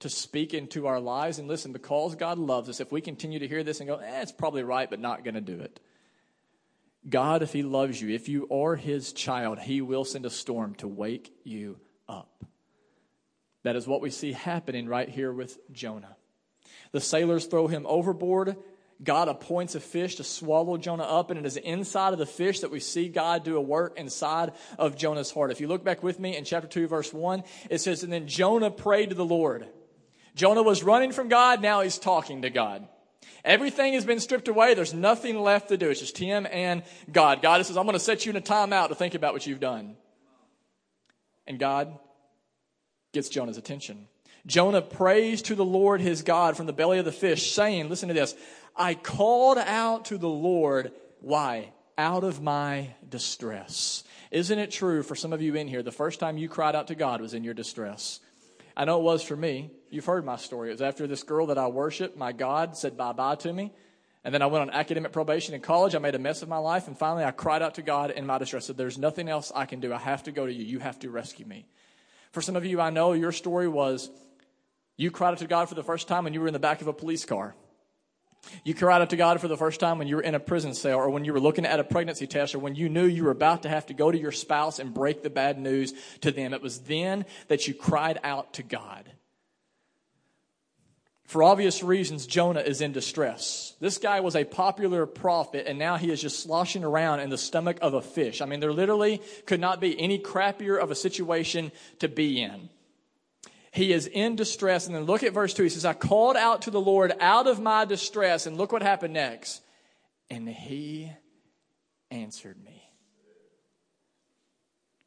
to 0.00 0.10
speak 0.10 0.52
into 0.52 0.86
our 0.86 1.00
lives. 1.00 1.38
And 1.38 1.48
listen, 1.48 1.72
because 1.72 2.14
God 2.14 2.38
loves 2.38 2.68
us, 2.68 2.80
if 2.80 2.92
we 2.92 3.00
continue 3.00 3.38
to 3.38 3.48
hear 3.48 3.64
this 3.64 3.80
and 3.80 3.88
go, 3.88 3.96
eh, 3.96 4.22
it's 4.22 4.32
probably 4.32 4.62
right, 4.62 4.88
but 4.88 5.00
not 5.00 5.24
going 5.24 5.34
to 5.34 5.40
do 5.40 5.60
it. 5.60 5.80
God, 7.08 7.42
if 7.42 7.52
He 7.52 7.62
loves 7.62 8.00
you, 8.00 8.14
if 8.14 8.28
you 8.28 8.48
are 8.50 8.76
His 8.76 9.12
child, 9.12 9.58
He 9.58 9.80
will 9.80 10.04
send 10.04 10.26
a 10.26 10.30
storm 10.30 10.74
to 10.76 10.88
wake 10.88 11.32
you 11.44 11.78
up. 12.08 12.44
That 13.62 13.76
is 13.76 13.86
what 13.86 14.00
we 14.00 14.10
see 14.10 14.32
happening 14.32 14.86
right 14.86 15.08
here 15.08 15.32
with 15.32 15.58
Jonah. 15.72 16.16
The 16.92 17.00
sailors 17.00 17.46
throw 17.46 17.66
him 17.66 17.84
overboard. 17.88 18.56
God 19.02 19.28
appoints 19.28 19.74
a 19.74 19.80
fish 19.80 20.16
to 20.16 20.24
swallow 20.24 20.78
Jonah 20.78 21.04
up, 21.04 21.30
and 21.30 21.38
it 21.38 21.44
is 21.44 21.56
inside 21.56 22.12
of 22.12 22.18
the 22.18 22.26
fish 22.26 22.60
that 22.60 22.70
we 22.70 22.80
see 22.80 23.08
God 23.08 23.44
do 23.44 23.56
a 23.56 23.60
work 23.60 23.98
inside 23.98 24.52
of 24.78 24.96
Jonah's 24.96 25.30
heart. 25.30 25.50
If 25.50 25.60
you 25.60 25.68
look 25.68 25.84
back 25.84 26.02
with 26.02 26.18
me 26.18 26.36
in 26.36 26.44
chapter 26.44 26.68
2, 26.68 26.86
verse 26.86 27.12
1, 27.12 27.44
it 27.68 27.78
says, 27.78 28.02
And 28.02 28.12
then 28.12 28.26
Jonah 28.26 28.70
prayed 28.70 29.10
to 29.10 29.14
the 29.14 29.24
Lord. 29.24 29.66
Jonah 30.34 30.62
was 30.62 30.82
running 30.82 31.12
from 31.12 31.28
God, 31.28 31.60
now 31.60 31.82
he's 31.82 31.98
talking 31.98 32.42
to 32.42 32.50
God. 32.50 32.88
Everything 33.44 33.92
has 33.92 34.04
been 34.04 34.18
stripped 34.18 34.48
away. 34.48 34.74
There's 34.74 34.92
nothing 34.92 35.40
left 35.40 35.68
to 35.68 35.76
do. 35.76 35.90
It's 35.90 36.00
just 36.00 36.18
him 36.18 36.46
and 36.50 36.82
God. 37.10 37.42
God 37.42 37.64
says, 37.64 37.76
I'm 37.76 37.84
going 37.84 37.94
to 37.94 38.00
set 38.00 38.26
you 38.26 38.30
in 38.30 38.36
a 38.36 38.40
timeout 38.40 38.88
to 38.88 38.94
think 38.94 39.14
about 39.14 39.32
what 39.32 39.46
you've 39.46 39.60
done. 39.60 39.96
And 41.46 41.58
God 41.58 41.96
gets 43.12 43.28
Jonah's 43.28 43.56
attention. 43.56 44.08
Jonah 44.46 44.82
prays 44.82 45.42
to 45.42 45.54
the 45.54 45.64
Lord 45.64 46.00
his 46.00 46.22
God 46.22 46.56
from 46.56 46.66
the 46.66 46.72
belly 46.72 46.98
of 46.98 47.04
the 47.04 47.12
fish, 47.12 47.52
saying, 47.52 47.88
Listen 47.88 48.08
to 48.08 48.14
this, 48.14 48.34
I 48.76 48.94
called 48.94 49.58
out 49.58 50.06
to 50.06 50.18
the 50.18 50.28
Lord. 50.28 50.92
Why? 51.20 51.72
Out 51.96 52.24
of 52.24 52.42
my 52.42 52.94
distress. 53.08 54.04
Isn't 54.30 54.58
it 54.58 54.70
true 54.70 55.02
for 55.02 55.14
some 55.14 55.32
of 55.32 55.40
you 55.40 55.54
in 55.54 55.68
here, 55.68 55.82
the 55.82 55.92
first 55.92 56.20
time 56.20 56.36
you 56.36 56.48
cried 56.48 56.76
out 56.76 56.88
to 56.88 56.94
God 56.94 57.20
was 57.20 57.32
in 57.32 57.44
your 57.44 57.54
distress? 57.54 58.20
I 58.76 58.84
know 58.84 58.98
it 58.98 59.04
was 59.04 59.22
for 59.22 59.36
me. 59.36 59.70
You've 59.88 60.04
heard 60.04 60.24
my 60.24 60.36
story. 60.36 60.68
It 60.68 60.72
was 60.72 60.82
after 60.82 61.06
this 61.06 61.22
girl 61.22 61.46
that 61.46 61.56
I 61.56 61.68
worship, 61.68 62.16
my 62.16 62.32
God, 62.32 62.76
said 62.76 62.96
bye 62.96 63.12
bye 63.12 63.36
to 63.36 63.52
me. 63.52 63.72
And 64.22 64.34
then 64.34 64.42
I 64.42 64.46
went 64.46 64.62
on 64.62 64.70
academic 64.70 65.12
probation 65.12 65.54
in 65.54 65.60
college. 65.60 65.94
I 65.94 65.98
made 65.98 66.16
a 66.16 66.18
mess 66.18 66.42
of 66.42 66.48
my 66.48 66.58
life. 66.58 66.88
And 66.88 66.98
finally, 66.98 67.24
I 67.24 67.30
cried 67.30 67.62
out 67.62 67.76
to 67.76 67.82
God 67.82 68.10
in 68.10 68.26
my 68.26 68.38
distress. 68.38 68.66
Said, 68.66 68.76
There's 68.76 68.98
nothing 68.98 69.28
else 69.28 69.52
I 69.54 69.66
can 69.66 69.78
do. 69.78 69.94
I 69.94 69.98
have 69.98 70.24
to 70.24 70.32
go 70.32 70.44
to 70.44 70.52
you. 70.52 70.64
You 70.64 70.80
have 70.80 70.98
to 70.98 71.10
rescue 71.10 71.46
me. 71.46 71.68
For 72.32 72.42
some 72.42 72.56
of 72.56 72.66
you, 72.66 72.80
I 72.80 72.90
know 72.90 73.12
your 73.12 73.30
story 73.30 73.68
was 73.68 74.10
you 74.96 75.10
cried 75.10 75.30
out 75.30 75.38
to 75.38 75.46
God 75.46 75.68
for 75.68 75.76
the 75.76 75.84
first 75.84 76.08
time 76.08 76.24
when 76.24 76.34
you 76.34 76.40
were 76.40 76.48
in 76.48 76.52
the 76.52 76.58
back 76.58 76.80
of 76.82 76.88
a 76.88 76.92
police 76.92 77.24
car. 77.24 77.54
You 78.64 78.74
cried 78.74 79.02
out 79.02 79.10
to 79.10 79.16
God 79.16 79.40
for 79.40 79.48
the 79.48 79.56
first 79.56 79.80
time 79.80 79.98
when 79.98 80.08
you 80.08 80.16
were 80.16 80.22
in 80.22 80.34
a 80.34 80.40
prison 80.40 80.74
cell 80.74 80.98
or 80.98 81.10
when 81.10 81.24
you 81.24 81.32
were 81.32 81.40
looking 81.40 81.66
at 81.66 81.80
a 81.80 81.84
pregnancy 81.84 82.26
test 82.26 82.54
or 82.54 82.58
when 82.58 82.74
you 82.74 82.88
knew 82.88 83.06
you 83.06 83.24
were 83.24 83.30
about 83.30 83.62
to 83.62 83.68
have 83.68 83.86
to 83.86 83.94
go 83.94 84.10
to 84.10 84.18
your 84.18 84.32
spouse 84.32 84.78
and 84.78 84.94
break 84.94 85.22
the 85.22 85.30
bad 85.30 85.58
news 85.58 85.92
to 86.20 86.30
them. 86.30 86.54
It 86.54 86.62
was 86.62 86.80
then 86.80 87.24
that 87.48 87.66
you 87.68 87.74
cried 87.74 88.18
out 88.22 88.54
to 88.54 88.62
God. 88.62 89.10
For 91.26 91.42
obvious 91.42 91.82
reasons, 91.82 92.24
Jonah 92.24 92.60
is 92.60 92.80
in 92.80 92.92
distress. 92.92 93.74
This 93.80 93.98
guy 93.98 94.20
was 94.20 94.36
a 94.36 94.44
popular 94.44 95.06
prophet, 95.06 95.66
and 95.66 95.76
now 95.76 95.96
he 95.96 96.12
is 96.12 96.22
just 96.22 96.38
sloshing 96.38 96.84
around 96.84 97.18
in 97.18 97.30
the 97.30 97.38
stomach 97.38 97.78
of 97.82 97.94
a 97.94 98.00
fish. 98.00 98.40
I 98.40 98.46
mean, 98.46 98.60
there 98.60 98.72
literally 98.72 99.20
could 99.44 99.58
not 99.58 99.80
be 99.80 99.98
any 99.98 100.20
crappier 100.20 100.80
of 100.80 100.92
a 100.92 100.94
situation 100.94 101.72
to 101.98 102.08
be 102.08 102.40
in. 102.40 102.68
He 103.76 103.92
is 103.92 104.06
in 104.06 104.36
distress. 104.36 104.86
And 104.86 104.96
then 104.96 105.04
look 105.04 105.22
at 105.22 105.34
verse 105.34 105.52
2. 105.52 105.64
He 105.64 105.68
says, 105.68 105.84
I 105.84 105.92
called 105.92 106.34
out 106.34 106.62
to 106.62 106.70
the 106.70 106.80
Lord 106.80 107.12
out 107.20 107.46
of 107.46 107.60
my 107.60 107.84
distress. 107.84 108.46
And 108.46 108.56
look 108.56 108.72
what 108.72 108.80
happened 108.80 109.12
next. 109.12 109.60
And 110.30 110.48
he 110.48 111.12
answered 112.10 112.56
me. 112.64 112.82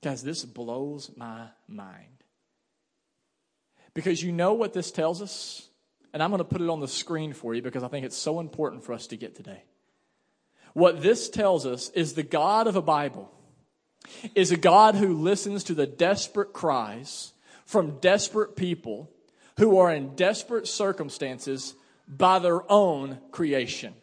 Guys, 0.03 0.21
this 0.21 0.45
blows 0.45 1.09
my 1.17 1.47
mind. 1.67 2.23
Because 3.95 4.21
you 4.21 4.31
know 4.31 4.53
what 4.53 4.73
this 4.73 4.91
tells 4.91 5.19
us? 5.19 5.67
And 6.13 6.21
I'm 6.21 6.29
going 6.29 6.38
to 6.38 6.43
put 6.43 6.61
it 6.61 6.69
on 6.69 6.79
the 6.79 6.88
screen 6.88 7.33
for 7.33 7.55
you 7.55 7.63
because 7.63 7.81
I 7.81 7.88
think 7.88 8.05
it's 8.05 8.15
so 8.15 8.39
important 8.39 8.83
for 8.83 8.93
us 8.93 9.07
to 9.07 9.17
get 9.17 9.35
today. 9.35 9.63
What 10.73 11.01
this 11.01 11.27
tells 11.27 11.65
us 11.65 11.89
is 11.89 12.13
the 12.13 12.21
God 12.21 12.67
of 12.67 12.75
a 12.75 12.83
Bible 12.83 13.31
is 14.35 14.51
a 14.51 14.57
God 14.57 14.93
who 14.93 15.15
listens 15.15 15.63
to 15.65 15.73
the 15.73 15.88
desperate 15.88 16.53
cries 16.53 17.33
from 17.69 17.99
desperate 17.99 18.55
people 18.55 19.11
who 19.59 19.77
are 19.77 19.93
in 19.93 20.15
desperate 20.15 20.67
circumstances 20.67 21.75
by 22.07 22.39
their 22.39 22.63
own 22.71 23.19
creation. 23.29 23.93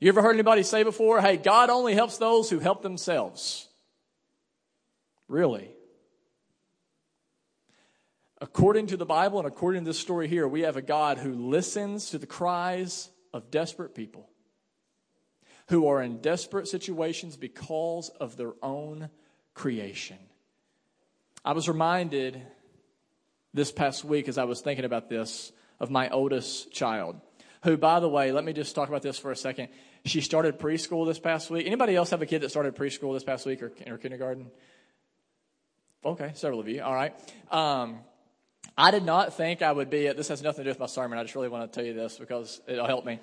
You 0.00 0.08
ever 0.08 0.20
heard 0.20 0.34
anybody 0.34 0.64
say 0.64 0.82
before, 0.82 1.20
hey, 1.20 1.36
God 1.36 1.70
only 1.70 1.94
helps 1.94 2.18
those 2.18 2.50
who 2.50 2.58
help 2.58 2.82
themselves? 2.82 3.68
Really? 5.28 5.70
According 8.40 8.88
to 8.88 8.96
the 8.96 9.06
Bible 9.06 9.38
and 9.38 9.46
according 9.46 9.84
to 9.84 9.90
this 9.90 10.00
story 10.00 10.26
here, 10.26 10.48
we 10.48 10.62
have 10.62 10.76
a 10.76 10.82
God 10.82 11.18
who 11.18 11.32
listens 11.32 12.10
to 12.10 12.18
the 12.18 12.26
cries 12.26 13.08
of 13.32 13.52
desperate 13.52 13.94
people 13.94 14.28
who 15.68 15.86
are 15.86 16.02
in 16.02 16.20
desperate 16.20 16.66
situations 16.66 17.36
because 17.36 18.08
of 18.18 18.36
their 18.36 18.54
own 18.64 19.10
creation. 19.54 20.18
I 21.44 21.52
was 21.52 21.68
reminded 21.68 22.40
this 23.54 23.72
past 23.72 24.04
week 24.04 24.28
as 24.28 24.38
I 24.38 24.44
was 24.44 24.60
thinking 24.60 24.84
about 24.84 25.08
this 25.08 25.52
of 25.78 25.90
my 25.90 26.08
oldest 26.10 26.70
child, 26.70 27.20
who, 27.62 27.76
by 27.76 28.00
the 28.00 28.08
way, 28.08 28.32
let 28.32 28.44
me 28.44 28.52
just 28.52 28.74
talk 28.74 28.88
about 28.88 29.02
this 29.02 29.18
for 29.18 29.30
a 29.30 29.36
second. 29.36 29.68
She 30.04 30.20
started 30.20 30.58
preschool 30.58 31.06
this 31.06 31.18
past 31.18 31.50
week. 31.50 31.66
Anybody 31.66 31.96
else 31.96 32.10
have 32.10 32.22
a 32.22 32.26
kid 32.26 32.42
that 32.42 32.50
started 32.50 32.76
preschool 32.76 33.14
this 33.14 33.24
past 33.24 33.46
week 33.46 33.62
or, 33.62 33.72
or 33.86 33.98
kindergarten? 33.98 34.50
Okay, 36.04 36.30
several 36.34 36.60
of 36.60 36.68
you. 36.68 36.82
All 36.82 36.94
right. 36.94 37.14
Um, 37.50 38.00
I 38.76 38.90
did 38.90 39.04
not 39.04 39.34
think 39.34 39.62
I 39.62 39.72
would 39.72 39.90
be, 39.90 40.06
at 40.08 40.16
this 40.16 40.28
has 40.28 40.42
nothing 40.42 40.64
to 40.64 40.64
do 40.64 40.70
with 40.70 40.80
my 40.80 40.86
sermon. 40.86 41.18
I 41.18 41.22
just 41.22 41.34
really 41.34 41.48
want 41.48 41.70
to 41.70 41.74
tell 41.74 41.86
you 41.86 41.94
this 41.94 42.18
because 42.18 42.60
it'll 42.66 42.86
help 42.86 43.04
me. 43.04 43.18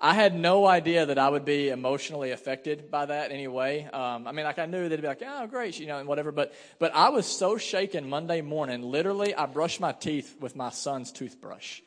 I 0.00 0.12
had 0.12 0.34
no 0.34 0.66
idea 0.66 1.06
that 1.06 1.18
I 1.18 1.28
would 1.28 1.46
be 1.46 1.70
emotionally 1.70 2.30
affected 2.30 2.90
by 2.90 3.06
that 3.06 3.30
anyway. 3.30 3.84
Um, 3.84 4.26
I 4.26 4.32
mean, 4.32 4.44
like 4.44 4.58
I 4.58 4.66
knew 4.66 4.88
they'd 4.88 5.00
be 5.00 5.06
like, 5.06 5.22
"Oh, 5.26 5.46
great," 5.46 5.78
you 5.80 5.86
know, 5.86 5.98
and 5.98 6.06
whatever. 6.06 6.32
But 6.32 6.54
but 6.78 6.94
I 6.94 7.08
was 7.08 7.24
so 7.26 7.56
shaken 7.56 8.08
Monday 8.08 8.42
morning. 8.42 8.82
Literally, 8.82 9.34
I 9.34 9.46
brushed 9.46 9.80
my 9.80 9.92
teeth 9.92 10.36
with 10.38 10.54
my 10.54 10.68
son's 10.68 11.12
toothbrush, 11.12 11.80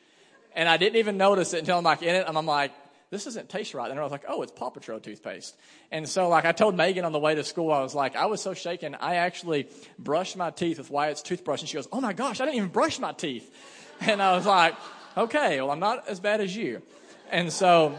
and 0.56 0.68
I 0.68 0.76
didn't 0.76 0.96
even 0.96 1.18
notice 1.18 1.54
it 1.54 1.60
until 1.60 1.78
I'm 1.78 1.84
like 1.84 2.02
in 2.02 2.16
it, 2.16 2.26
and 2.26 2.36
I'm 2.36 2.46
like, 2.46 2.72
"This 3.10 3.24
doesn't 3.24 3.48
taste 3.48 3.74
right." 3.74 3.88
And 3.88 4.00
I 4.00 4.02
was 4.02 4.10
like, 4.10 4.24
"Oh, 4.26 4.42
it's 4.42 4.50
Paw 4.50 4.70
Patrol 4.70 4.98
toothpaste." 4.98 5.56
And 5.92 6.08
so, 6.08 6.28
like, 6.28 6.44
I 6.44 6.50
told 6.50 6.74
Megan 6.76 7.04
on 7.04 7.12
the 7.12 7.20
way 7.20 7.36
to 7.36 7.44
school, 7.44 7.70
I 7.70 7.80
was 7.80 7.94
like, 7.94 8.16
I 8.16 8.26
was 8.26 8.42
so 8.42 8.54
shaken, 8.54 8.96
I 8.96 9.16
actually 9.16 9.68
brushed 10.00 10.36
my 10.36 10.50
teeth 10.50 10.78
with 10.78 10.90
Wyatt's 10.90 11.22
toothbrush, 11.22 11.60
and 11.60 11.68
she 11.68 11.76
goes, 11.76 11.86
"Oh 11.92 12.00
my 12.00 12.12
gosh, 12.12 12.40
I 12.40 12.44
didn't 12.44 12.56
even 12.56 12.70
brush 12.70 12.98
my 12.98 13.12
teeth," 13.12 13.54
and 14.00 14.20
I 14.20 14.34
was 14.34 14.46
like, 14.46 14.74
"Okay, 15.16 15.60
well, 15.60 15.70
I'm 15.70 15.78
not 15.78 16.08
as 16.08 16.18
bad 16.18 16.40
as 16.40 16.56
you." 16.56 16.82
And 17.30 17.52
so, 17.52 17.96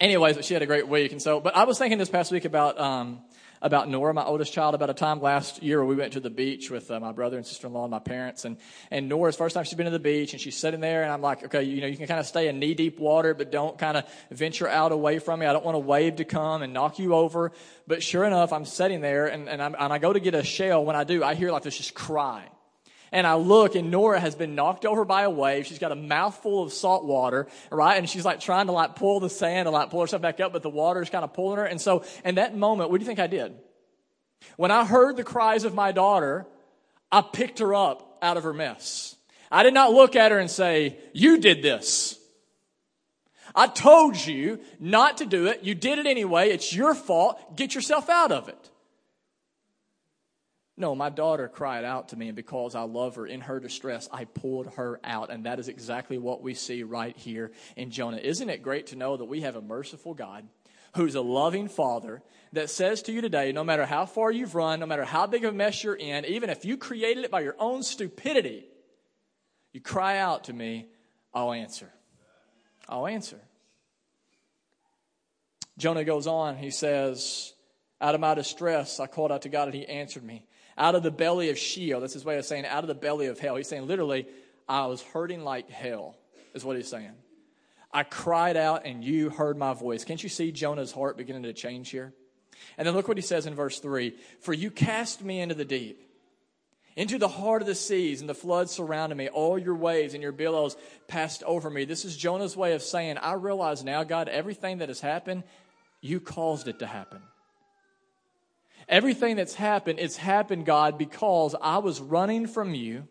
anyways, 0.00 0.36
but 0.36 0.44
she 0.44 0.54
had 0.54 0.62
a 0.62 0.66
great 0.66 0.86
week. 0.86 1.10
And 1.10 1.20
so, 1.20 1.40
but 1.40 1.56
I 1.56 1.64
was 1.64 1.78
thinking 1.78 1.98
this 1.98 2.08
past 2.08 2.30
week 2.30 2.44
about, 2.44 2.78
um, 2.78 3.20
about 3.60 3.88
Nora, 3.88 4.14
my 4.14 4.24
oldest 4.24 4.52
child, 4.52 4.76
about 4.76 4.88
a 4.88 4.94
time 4.94 5.20
last 5.20 5.64
year 5.64 5.78
where 5.78 5.86
we 5.86 5.96
went 5.96 6.12
to 6.12 6.20
the 6.20 6.30
beach 6.30 6.70
with 6.70 6.88
uh, 6.88 7.00
my 7.00 7.10
brother 7.10 7.36
and 7.36 7.44
sister-in-law 7.44 7.82
and 7.82 7.90
my 7.90 7.98
parents. 7.98 8.44
And, 8.44 8.58
and 8.92 9.08
Nora's 9.08 9.34
first 9.34 9.54
time 9.54 9.64
she's 9.64 9.74
been 9.74 9.86
to 9.86 9.90
the 9.90 9.98
beach 9.98 10.32
and 10.32 10.40
she's 10.40 10.56
sitting 10.56 10.78
there 10.78 11.02
and 11.02 11.10
I'm 11.10 11.22
like, 11.22 11.42
okay, 11.44 11.64
you 11.64 11.80
know, 11.80 11.88
you 11.88 11.96
can 11.96 12.06
kind 12.06 12.20
of 12.20 12.26
stay 12.26 12.46
in 12.46 12.60
knee 12.60 12.74
deep 12.74 13.00
water, 13.00 13.34
but 13.34 13.50
don't 13.50 13.76
kind 13.76 13.96
of 13.96 14.04
venture 14.30 14.68
out 14.68 14.92
away 14.92 15.18
from 15.18 15.40
me. 15.40 15.46
I 15.46 15.52
don't 15.52 15.64
want 15.64 15.76
a 15.76 15.80
wave 15.80 16.16
to 16.16 16.24
come 16.24 16.62
and 16.62 16.72
knock 16.72 17.00
you 17.00 17.14
over. 17.14 17.50
But 17.88 18.00
sure 18.04 18.24
enough, 18.24 18.52
I'm 18.52 18.64
sitting 18.64 19.00
there 19.00 19.26
and, 19.26 19.48
and, 19.48 19.60
I'm, 19.60 19.74
and 19.76 19.92
I 19.92 19.98
go 19.98 20.12
to 20.12 20.20
get 20.20 20.36
a 20.36 20.44
shell. 20.44 20.84
When 20.84 20.94
I 20.94 21.02
do, 21.02 21.24
I 21.24 21.34
hear 21.34 21.50
like 21.50 21.64
this 21.64 21.76
just 21.76 21.94
cry. 21.94 22.44
And 23.12 23.26
I 23.26 23.34
look, 23.34 23.74
and 23.74 23.90
Nora 23.90 24.18
has 24.18 24.34
been 24.34 24.54
knocked 24.54 24.86
over 24.86 25.04
by 25.04 25.22
a 25.22 25.30
wave. 25.30 25.66
She's 25.66 25.78
got 25.78 25.92
a 25.92 25.96
mouthful 25.96 26.62
of 26.62 26.72
salt 26.72 27.04
water, 27.04 27.46
right? 27.70 27.98
And 27.98 28.08
she's 28.08 28.24
like 28.24 28.40
trying 28.40 28.66
to 28.66 28.72
like 28.72 28.96
pull 28.96 29.20
the 29.20 29.28
sand 29.28 29.68
and 29.68 29.74
like 29.74 29.90
pull 29.90 30.00
herself 30.00 30.22
back 30.22 30.40
up, 30.40 30.54
but 30.54 30.62
the 30.62 30.70
water's 30.70 31.10
kind 31.10 31.22
of 31.22 31.34
pulling 31.34 31.58
her. 31.58 31.64
And 31.66 31.78
so, 31.78 32.04
in 32.24 32.36
that 32.36 32.56
moment, 32.56 32.90
what 32.90 32.98
do 32.98 33.02
you 33.02 33.06
think 33.06 33.20
I 33.20 33.26
did? 33.26 33.54
When 34.56 34.70
I 34.70 34.86
heard 34.86 35.16
the 35.16 35.24
cries 35.24 35.64
of 35.64 35.74
my 35.74 35.92
daughter, 35.92 36.46
I 37.10 37.20
picked 37.20 37.58
her 37.58 37.74
up 37.74 38.18
out 38.22 38.38
of 38.38 38.44
her 38.44 38.54
mess. 38.54 39.16
I 39.50 39.62
did 39.62 39.74
not 39.74 39.92
look 39.92 40.16
at 40.16 40.32
her 40.32 40.38
and 40.38 40.50
say, 40.50 40.96
You 41.12 41.38
did 41.38 41.62
this. 41.62 42.18
I 43.54 43.66
told 43.66 44.16
you 44.16 44.60
not 44.80 45.18
to 45.18 45.26
do 45.26 45.46
it. 45.46 45.62
You 45.62 45.74
did 45.74 45.98
it 45.98 46.06
anyway. 46.06 46.48
It's 46.48 46.74
your 46.74 46.94
fault. 46.94 47.56
Get 47.56 47.74
yourself 47.74 48.08
out 48.08 48.32
of 48.32 48.48
it. 48.48 48.70
No, 50.82 50.96
my 50.96 51.10
daughter 51.10 51.46
cried 51.46 51.84
out 51.84 52.08
to 52.08 52.16
me, 52.16 52.26
and 52.26 52.34
because 52.34 52.74
I 52.74 52.80
love 52.80 53.14
her 53.14 53.24
in 53.24 53.42
her 53.42 53.60
distress, 53.60 54.08
I 54.12 54.24
pulled 54.24 54.74
her 54.74 54.98
out. 55.04 55.30
And 55.30 55.46
that 55.46 55.60
is 55.60 55.68
exactly 55.68 56.18
what 56.18 56.42
we 56.42 56.54
see 56.54 56.82
right 56.82 57.16
here 57.16 57.52
in 57.76 57.92
Jonah. 57.92 58.16
Isn't 58.16 58.50
it 58.50 58.64
great 58.64 58.88
to 58.88 58.96
know 58.96 59.16
that 59.16 59.26
we 59.26 59.42
have 59.42 59.54
a 59.54 59.62
merciful 59.62 60.12
God 60.12 60.44
who's 60.96 61.14
a 61.14 61.20
loving 61.20 61.68
father 61.68 62.20
that 62.52 62.68
says 62.68 63.00
to 63.02 63.12
you 63.12 63.20
today 63.20 63.52
no 63.52 63.62
matter 63.62 63.86
how 63.86 64.06
far 64.06 64.32
you've 64.32 64.56
run, 64.56 64.80
no 64.80 64.86
matter 64.86 65.04
how 65.04 65.28
big 65.28 65.44
of 65.44 65.54
a 65.54 65.56
mess 65.56 65.84
you're 65.84 65.94
in, 65.94 66.24
even 66.24 66.50
if 66.50 66.64
you 66.64 66.76
created 66.76 67.24
it 67.24 67.30
by 67.30 67.42
your 67.42 67.54
own 67.60 67.84
stupidity, 67.84 68.66
you 69.72 69.80
cry 69.80 70.18
out 70.18 70.44
to 70.44 70.52
me, 70.52 70.86
I'll 71.32 71.52
answer. 71.52 71.92
I'll 72.88 73.06
answer. 73.06 73.38
Jonah 75.78 76.02
goes 76.02 76.26
on, 76.26 76.56
he 76.56 76.72
says, 76.72 77.52
Out 78.00 78.16
of 78.16 78.20
my 78.20 78.34
distress, 78.34 78.98
I 78.98 79.06
called 79.06 79.30
out 79.30 79.42
to 79.42 79.48
God 79.48 79.68
and 79.68 79.74
he 79.76 79.86
answered 79.86 80.24
me. 80.24 80.44
Out 80.78 80.94
of 80.94 81.02
the 81.02 81.10
belly 81.10 81.50
of 81.50 81.58
Sheol, 81.58 82.00
that's 82.00 82.14
his 82.14 82.24
way 82.24 82.38
of 82.38 82.44
saying, 82.44 82.66
out 82.66 82.84
of 82.84 82.88
the 82.88 82.94
belly 82.94 83.26
of 83.26 83.38
hell. 83.38 83.56
He's 83.56 83.68
saying, 83.68 83.86
literally, 83.86 84.26
I 84.68 84.86
was 84.86 85.02
hurting 85.02 85.44
like 85.44 85.68
hell, 85.68 86.16
is 86.54 86.64
what 86.64 86.76
he's 86.76 86.88
saying. 86.88 87.12
I 87.92 88.04
cried 88.04 88.56
out 88.56 88.86
and 88.86 89.04
you 89.04 89.28
heard 89.28 89.58
my 89.58 89.74
voice. 89.74 90.04
Can't 90.04 90.22
you 90.22 90.30
see 90.30 90.50
Jonah's 90.50 90.92
heart 90.92 91.16
beginning 91.16 91.42
to 91.42 91.52
change 91.52 91.90
here? 91.90 92.14
And 92.78 92.86
then 92.86 92.94
look 92.94 93.08
what 93.08 93.18
he 93.18 93.22
says 93.22 93.46
in 93.46 93.54
verse 93.54 93.78
3 93.80 94.14
For 94.40 94.52
you 94.52 94.70
cast 94.70 95.22
me 95.22 95.40
into 95.40 95.54
the 95.54 95.64
deep, 95.64 96.00
into 96.96 97.18
the 97.18 97.28
heart 97.28 97.62
of 97.62 97.68
the 97.68 97.74
seas, 97.74 98.20
and 98.20 98.30
the 98.30 98.34
floods 98.34 98.72
surrounded 98.72 99.16
me. 99.16 99.28
All 99.28 99.58
your 99.58 99.74
waves 99.74 100.14
and 100.14 100.22
your 100.22 100.32
billows 100.32 100.76
passed 101.06 101.42
over 101.42 101.68
me. 101.68 101.84
This 101.84 102.04
is 102.04 102.16
Jonah's 102.16 102.56
way 102.56 102.74
of 102.74 102.82
saying, 102.82 103.18
I 103.18 103.34
realize 103.34 103.84
now, 103.84 104.04
God, 104.04 104.28
everything 104.28 104.78
that 104.78 104.88
has 104.88 105.00
happened, 105.00 105.44
you 106.00 106.20
caused 106.20 106.68
it 106.68 106.78
to 106.78 106.86
happen. 106.86 107.22
Everything 108.88 109.36
that's 109.36 109.54
happened, 109.54 109.98
it's 109.98 110.16
happened, 110.16 110.66
God, 110.66 110.98
because 110.98 111.54
I 111.60 111.78
was 111.78 112.00
running 112.00 112.46
from 112.46 112.74
you. 112.74 113.08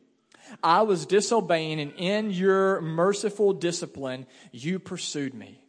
I 0.62 0.82
was 0.82 1.06
disobeying, 1.06 1.80
and 1.80 1.94
in 1.98 2.32
your 2.32 2.82
merciful 2.82 3.54
discipline, 3.54 4.26
you 4.52 4.80
pursued 4.80 5.34
me. 5.34 5.61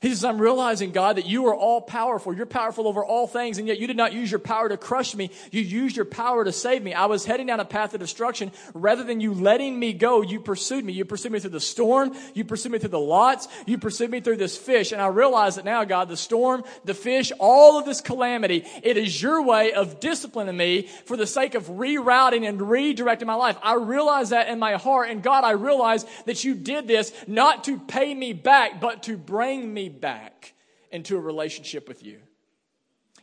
He 0.00 0.08
says, 0.08 0.24
I'm 0.24 0.40
realizing, 0.40 0.92
God, 0.92 1.18
that 1.18 1.26
you 1.26 1.48
are 1.48 1.54
all 1.54 1.82
powerful. 1.82 2.32
You're 2.32 2.46
powerful 2.46 2.88
over 2.88 3.04
all 3.04 3.26
things, 3.26 3.58
and 3.58 3.68
yet 3.68 3.78
you 3.78 3.86
did 3.86 3.98
not 3.98 4.14
use 4.14 4.30
your 4.30 4.40
power 4.40 4.66
to 4.66 4.78
crush 4.78 5.14
me. 5.14 5.30
You 5.50 5.60
used 5.60 5.94
your 5.94 6.06
power 6.06 6.42
to 6.42 6.52
save 6.52 6.82
me. 6.82 6.94
I 6.94 7.04
was 7.04 7.26
heading 7.26 7.48
down 7.48 7.60
a 7.60 7.66
path 7.66 7.92
of 7.92 8.00
destruction. 8.00 8.50
Rather 8.72 9.04
than 9.04 9.20
you 9.20 9.34
letting 9.34 9.78
me 9.78 9.92
go, 9.92 10.22
you 10.22 10.40
pursued 10.40 10.86
me. 10.86 10.94
You 10.94 11.04
pursued 11.04 11.32
me 11.32 11.38
through 11.38 11.50
the 11.50 11.60
storm. 11.60 12.16
You 12.32 12.46
pursued 12.46 12.72
me 12.72 12.78
through 12.78 12.88
the 12.88 12.98
lots. 12.98 13.46
You 13.66 13.76
pursued 13.76 14.10
me 14.10 14.20
through 14.20 14.38
this 14.38 14.56
fish. 14.56 14.92
And 14.92 15.02
I 15.02 15.08
realize 15.08 15.56
that 15.56 15.66
now, 15.66 15.84
God, 15.84 16.08
the 16.08 16.16
storm, 16.16 16.64
the 16.86 16.94
fish, 16.94 17.30
all 17.38 17.78
of 17.78 17.84
this 17.84 18.00
calamity, 18.00 18.64
it 18.82 18.96
is 18.96 19.20
your 19.20 19.42
way 19.42 19.74
of 19.74 20.00
disciplining 20.00 20.56
me 20.56 20.88
for 21.04 21.18
the 21.18 21.26
sake 21.26 21.54
of 21.54 21.66
rerouting 21.66 22.48
and 22.48 22.58
redirecting 22.58 23.26
my 23.26 23.34
life. 23.34 23.58
I 23.62 23.74
realize 23.74 24.30
that 24.30 24.48
in 24.48 24.58
my 24.58 24.76
heart. 24.76 25.10
And 25.10 25.22
God, 25.22 25.44
I 25.44 25.50
realize 25.50 26.06
that 26.24 26.42
you 26.42 26.54
did 26.54 26.88
this 26.88 27.12
not 27.26 27.64
to 27.64 27.78
pay 27.78 28.14
me 28.14 28.32
back, 28.32 28.80
but 28.80 29.02
to 29.02 29.18
bring 29.18 29.74
me 29.74 29.89
back 29.98 30.54
into 30.90 31.16
a 31.16 31.20
relationship 31.20 31.88
with 31.88 32.04
you. 32.04 32.20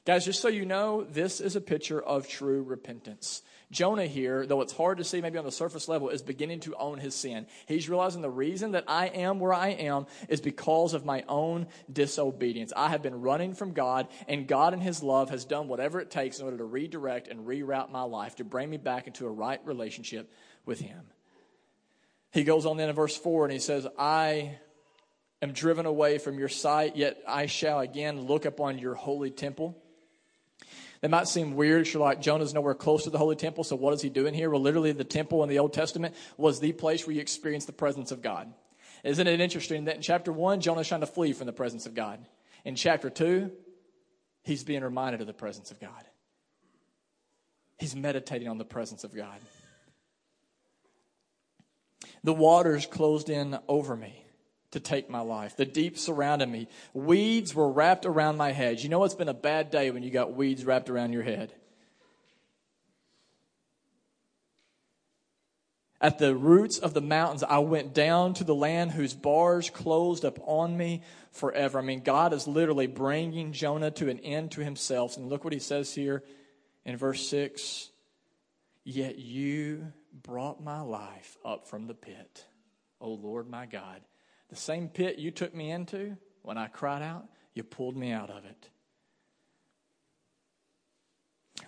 Guys, 0.05 0.23
just 0.23 0.41
so 0.41 0.47
you 0.47 0.65
know, 0.65 1.03
this 1.03 1.41
is 1.41 1.57
a 1.57 1.61
picture 1.61 2.01
of 2.01 2.29
true 2.29 2.63
repentance. 2.63 3.41
Jonah 3.71 4.05
here, 4.05 4.45
though 4.45 4.61
it's 4.61 4.71
hard 4.71 4.99
to 4.99 5.03
see 5.03 5.19
maybe 5.19 5.37
on 5.37 5.43
the 5.43 5.51
surface 5.51 5.89
level, 5.89 6.07
is 6.07 6.21
beginning 6.21 6.61
to 6.61 6.75
own 6.75 6.99
his 6.99 7.13
sin. 7.13 7.45
He's 7.65 7.89
realizing 7.89 8.21
the 8.21 8.29
reason 8.29 8.71
that 8.71 8.85
I 8.87 9.07
am 9.07 9.39
where 9.39 9.53
I 9.53 9.69
am 9.71 10.07
is 10.29 10.39
because 10.39 10.93
of 10.93 11.03
my 11.03 11.25
own 11.27 11.67
disobedience. 11.91 12.71
I 12.73 12.87
have 12.87 13.01
been 13.01 13.19
running 13.19 13.53
from 13.53 13.73
God, 13.73 14.07
and 14.29 14.47
God 14.47 14.73
in 14.73 14.79
his 14.79 15.03
love 15.03 15.29
has 15.29 15.43
done 15.43 15.67
whatever 15.67 15.99
it 15.99 16.09
takes 16.09 16.39
in 16.39 16.45
order 16.45 16.57
to 16.57 16.63
redirect 16.63 17.27
and 17.27 17.45
reroute 17.45 17.91
my 17.91 18.03
life 18.03 18.37
to 18.37 18.45
bring 18.45 18.69
me 18.69 18.77
back 18.77 19.07
into 19.07 19.25
a 19.25 19.31
right 19.31 19.59
relationship 19.65 20.31
with 20.65 20.79
him. 20.79 21.01
He 22.31 22.45
goes 22.45 22.65
on 22.65 22.77
then 22.77 22.87
in 22.87 22.95
verse 22.95 23.17
4 23.17 23.43
and 23.43 23.51
he 23.51 23.59
says, 23.59 23.85
I 23.99 24.57
am 25.41 25.51
driven 25.51 25.85
away 25.85 26.17
from 26.17 26.39
your 26.39 26.49
sight, 26.49 26.95
yet 26.95 27.17
I 27.27 27.45
shall 27.45 27.79
again 27.79 28.21
look 28.21 28.45
upon 28.45 28.79
your 28.79 28.95
holy 28.95 29.31
temple. 29.31 29.77
That 31.01 31.11
might 31.11 31.27
seem 31.27 31.55
weird. 31.55 31.87
You're 31.87 32.01
like, 32.01 32.21
Jonah's 32.21 32.53
nowhere 32.53 32.73
close 32.73 33.03
to 33.03 33.09
the 33.11 33.19
holy 33.19 33.35
temple, 33.35 33.63
so 33.63 33.75
what 33.75 33.93
is 33.93 34.01
he 34.01 34.09
doing 34.09 34.33
here? 34.33 34.49
Well, 34.49 34.61
literally, 34.61 34.91
the 34.91 35.03
temple 35.03 35.43
in 35.43 35.49
the 35.49 35.59
Old 35.59 35.73
Testament 35.73 36.15
was 36.37 36.59
the 36.59 36.71
place 36.71 37.05
where 37.05 37.15
you 37.15 37.21
experienced 37.21 37.67
the 37.67 37.73
presence 37.73 38.11
of 38.11 38.21
God. 38.21 38.51
Isn't 39.03 39.27
it 39.27 39.39
interesting 39.39 39.85
that 39.85 39.97
in 39.97 40.01
chapter 40.01 40.31
1, 40.31 40.59
Jonah's 40.59 40.87
trying 40.87 41.01
to 41.01 41.07
flee 41.07 41.33
from 41.33 41.45
the 41.45 41.53
presence 41.53 41.85
of 41.85 41.93
God? 41.93 42.25
In 42.65 42.75
chapter 42.75 43.11
2, 43.11 43.51
he's 44.43 44.63
being 44.63 44.81
reminded 44.81 45.21
of 45.21 45.27
the 45.27 45.33
presence 45.33 45.69
of 45.69 45.79
God. 45.79 46.03
He's 47.77 47.95
meditating 47.95 48.47
on 48.47 48.57
the 48.57 48.65
presence 48.65 49.03
of 49.03 49.15
God. 49.15 49.39
The 52.23 52.33
waters 52.33 52.87
closed 52.87 53.29
in 53.29 53.57
over 53.67 53.95
me 53.95 54.26
to 54.71 54.79
take 54.79 55.09
my 55.09 55.21
life. 55.21 55.55
The 55.55 55.65
deep 55.65 55.97
surrounded 55.97 56.49
me. 56.49 56.67
Weeds 56.93 57.55
were 57.55 57.71
wrapped 57.71 58.05
around 58.05 58.37
my 58.37 58.51
head. 58.51 58.81
You 58.81 58.89
know 58.89 59.03
it's 59.03 59.15
been 59.15 59.29
a 59.29 59.33
bad 59.33 59.71
day 59.71 59.91
when 59.91 60.03
you 60.03 60.11
got 60.11 60.33
weeds 60.33 60.65
wrapped 60.65 60.89
around 60.89 61.13
your 61.13 61.23
head. 61.23 61.53
At 65.99 66.19
the 66.19 66.35
roots 66.35 66.77
of 66.77 66.93
the 66.93 67.01
mountains, 67.01 67.41
I 67.41 67.57
went 67.57 67.93
down 67.93 68.35
to 68.35 68.43
the 68.43 68.53
land 68.53 68.91
whose 68.91 69.15
bars 69.15 69.71
closed 69.71 70.25
up 70.25 70.37
on 70.45 70.77
me 70.77 71.01
forever. 71.31 71.79
I 71.79 71.81
mean, 71.81 72.01
God 72.01 72.33
is 72.33 72.47
literally 72.47 72.85
bringing 72.85 73.51
Jonah 73.51 73.89
to 73.91 74.09
an 74.09 74.19
end 74.19 74.51
to 74.51 74.63
himself. 74.63 75.17
And 75.17 75.27
look 75.27 75.43
what 75.43 75.53
he 75.53 75.59
says 75.59 75.93
here 75.93 76.23
in 76.85 76.97
verse 76.97 77.27
6 77.29 77.89
Yet 78.83 79.17
you 79.17 79.91
brought 80.13 80.63
my 80.63 80.79
life 80.79 81.35
up 81.43 81.67
from 81.67 81.87
the 81.87 81.93
pit, 81.93 82.45
O 83.01 83.09
Lord 83.09 83.49
my 83.49 83.65
God. 83.65 84.01
The 84.49 84.55
same 84.55 84.87
pit 84.87 85.19
you 85.19 85.31
took 85.31 85.53
me 85.53 85.71
into 85.71 86.17
when 86.41 86.57
I 86.57 86.67
cried 86.67 87.01
out, 87.01 87.25
you 87.53 87.63
pulled 87.63 87.97
me 87.97 88.11
out 88.11 88.29
of 88.29 88.45
it. 88.45 88.69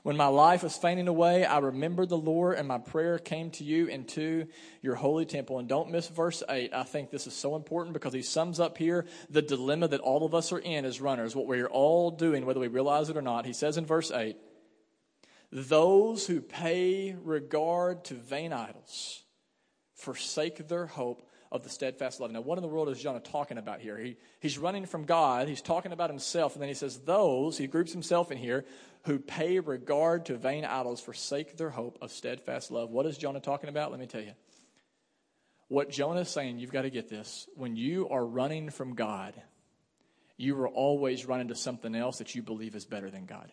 When 0.04 0.16
my 0.16 0.28
life 0.28 0.64
was 0.64 0.78
fainting 0.78 1.08
away, 1.08 1.46
I 1.46 1.58
remembered 1.58 2.10
the 2.10 2.18
Lord, 2.18 2.58
and 2.58 2.68
my 2.68 2.78
prayer 2.78 3.20
came 3.20 3.52
to 3.52 3.64
you 3.64 3.88
into 3.88 4.48
your 4.82 4.96
holy 4.96 5.26
temple. 5.26 5.60
And 5.60 5.68
don't 5.68 5.92
miss 5.92 6.08
verse 6.08 6.42
8. 6.48 6.74
I 6.74 6.84
think 6.84 7.10
this 7.10 7.28
is 7.28 7.34
so 7.34 7.56
important 7.56 7.94
because 7.94 8.14
he 8.14 8.22
sums 8.22 8.60
up 8.60 8.78
here 8.78 9.06
the 9.30 9.42
dilemma 9.42 9.90
that 9.90 10.00
all 10.00 10.26
of 10.26 10.34
us 10.34 10.54
are 10.54 10.60
in 10.60 10.86
as 10.86 11.02
runners, 11.02 11.36
what 11.36 11.48
we're 11.48 11.68
all 11.68 12.12
doing, 12.12 12.46
whether 12.46 12.60
we 12.60 12.68
realize 12.68 13.10
it 13.10 13.18
or 13.18 13.22
not. 13.22 13.46
He 13.46 13.54
says 13.54 13.78
in 13.78 13.86
verse 13.86 14.12
8 14.12 14.38
Those 15.52 16.28
who 16.28 16.40
pay 16.40 17.16
regard 17.22 18.06
to 18.06 18.14
vain 18.14 18.54
idols 18.54 19.24
forsake 19.96 20.70
their 20.70 20.86
hope 20.86 21.29
of 21.52 21.64
the 21.64 21.70
steadfast 21.70 22.20
love. 22.20 22.32
Now, 22.32 22.42
what 22.42 22.58
in 22.58 22.62
the 22.62 22.68
world 22.68 22.90
is 22.90 23.02
Jonah 23.02 23.20
talking 23.20 23.58
about 23.58 23.80
here? 23.80 23.98
He, 23.98 24.18
he's 24.40 24.58
running 24.58 24.86
from 24.86 25.06
God, 25.06 25.48
he's 25.48 25.62
talking 25.62 25.92
about 25.92 26.10
himself, 26.10 26.54
and 26.54 26.62
then 26.62 26.68
he 26.68 26.76
says, 26.76 27.00
Those, 27.00 27.58
he 27.58 27.68
groups 27.68 27.92
himself 27.92 28.32
in 28.32 28.38
here, 28.38 28.66
who 29.04 29.18
pay 29.18 29.60
regard 29.60 30.26
to 30.26 30.38
vain 30.38 30.66
idols 30.66 31.02
forsake 31.02 31.58
their 31.58 31.70
hope 31.70 31.98
of 32.02 32.12
steadfast 32.12 32.72
love. 32.72 32.90
What 32.90 33.06
is 33.06 33.18
Jonah 33.18 33.40
talking 33.40 33.70
about? 33.70 33.92
Let 33.92 34.00
me 34.00 34.08
tell 34.08 34.22
you. 34.22 34.34
What 35.70 35.92
Jonah 35.92 36.22
is 36.22 36.30
saying, 36.30 36.60
you've 36.60 36.72
got 36.72 36.82
to 36.82 36.90
get 36.90 37.10
this. 37.10 37.48
When 37.56 37.76
you 37.76 38.10
are 38.10 38.26
running 38.26 38.70
from 38.70 38.96
God, 38.96 39.40
you 40.36 40.60
are 40.62 40.68
always 40.68 41.26
running 41.26 41.50
to 41.50 41.56
something 41.56 41.94
else 41.96 42.18
that 42.18 42.34
you 42.34 42.42
believe 42.42 42.76
is 42.76 42.86
better 42.86 43.10
than 43.10 43.26
God. 43.26 43.52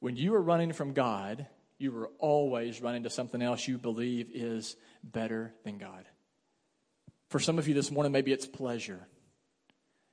When 0.00 0.16
you 0.16 0.34
are 0.34 0.42
running 0.42 0.72
from 0.72 0.92
God, 0.92 1.46
you 1.78 1.92
will 1.92 2.12
always 2.18 2.80
run 2.80 2.94
into 2.94 3.10
something 3.10 3.42
else 3.42 3.66
you 3.66 3.78
believe 3.78 4.30
is 4.32 4.76
better 5.02 5.52
than 5.64 5.78
God. 5.78 6.04
For 7.28 7.40
some 7.40 7.58
of 7.58 7.66
you 7.66 7.74
this 7.74 7.90
morning, 7.90 8.12
maybe 8.12 8.32
it's 8.32 8.46
pleasure. 8.46 9.06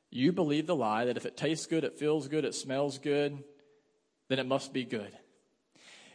You 0.10 0.32
believe 0.32 0.68
the 0.68 0.76
lie 0.76 1.06
that 1.06 1.18
if 1.18 1.26
it 1.26 1.38
tastes 1.38 1.68
good, 1.68 1.84
it 1.84 2.00
feels 2.00 2.28
good, 2.28 2.46
it 2.46 2.56
smells 2.56 2.98
good, 2.98 3.44
then 4.28 4.40
it 4.40 4.46
must 4.46 4.74
be 4.74 4.84
good. 4.84 5.12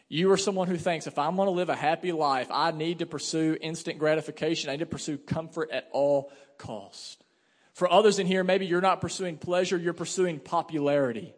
You 0.08 0.30
are 0.30 0.36
someone 0.36 0.68
who 0.68 0.76
thinks 0.76 1.06
if 1.06 1.18
I'm 1.18 1.36
going 1.36 1.46
to 1.46 1.52
live 1.52 1.68
a 1.68 1.74
happy 1.76 2.12
life, 2.12 2.48
I 2.50 2.70
need 2.70 3.00
to 3.00 3.06
pursue 3.06 3.56
instant 3.60 3.98
gratification. 3.98 4.70
I 4.70 4.74
need 4.74 4.80
to 4.80 4.86
pursue 4.86 5.18
comfort 5.18 5.70
at 5.72 5.88
all 5.92 6.30
cost. 6.58 7.24
For 7.72 7.90
others 7.90 8.18
in 8.18 8.26
here, 8.26 8.44
maybe 8.44 8.66
you're 8.66 8.80
not 8.80 9.00
pursuing 9.00 9.36
pleasure, 9.36 9.76
you're 9.76 9.92
pursuing 9.92 10.38
popularity. 10.38 11.34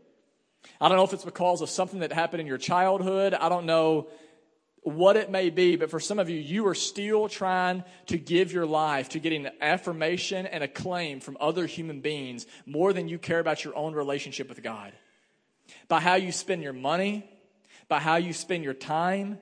I 0.81 0.89
don't 0.89 0.97
know 0.97 1.05
if 1.05 1.13
it's 1.13 1.25
because 1.25 1.61
of 1.61 1.71
something 1.71 2.01
that 2.01 2.13
happened 2.13 2.41
in 2.41 2.47
your 2.47 2.59
childhood. 2.59 3.35
I 3.35 3.49
don't 3.49 3.67
know 3.67 4.09
what 4.83 5.17
it 5.17 5.31
may 5.31 5.51
be, 5.51 5.77
but 5.77 5.91
for 5.91 6.01
some 6.01 6.19
of 6.19 6.31
you, 6.31 6.39
you 6.39 6.67
are 6.69 6.75
still 6.75 7.29
trying 7.29 7.85
to 8.07 8.17
give 8.17 8.53
your 8.53 8.67
life 8.67 9.11
to 9.11 9.19
getting 9.19 9.49
affirmation 9.61 10.47
and 10.47 10.65
acclaim 10.65 11.21
from 11.21 11.37
other 11.41 11.67
human 11.67 12.01
beings 12.01 12.47
more 12.65 12.93
than 12.93 13.09
you 13.09 13.19
care 13.19 13.41
about 13.41 13.65
your 13.65 13.77
own 13.77 13.95
relationship 13.95 14.49
with 14.49 14.63
God. 14.63 14.93
By 15.89 16.01
how 16.01 16.15
you 16.15 16.33
spend 16.33 16.63
your 16.63 16.73
money, 16.73 17.29
by 17.89 17.99
how 17.99 18.17
you 18.17 18.33
spend 18.33 18.65
your 18.65 18.75
time, 18.75 19.39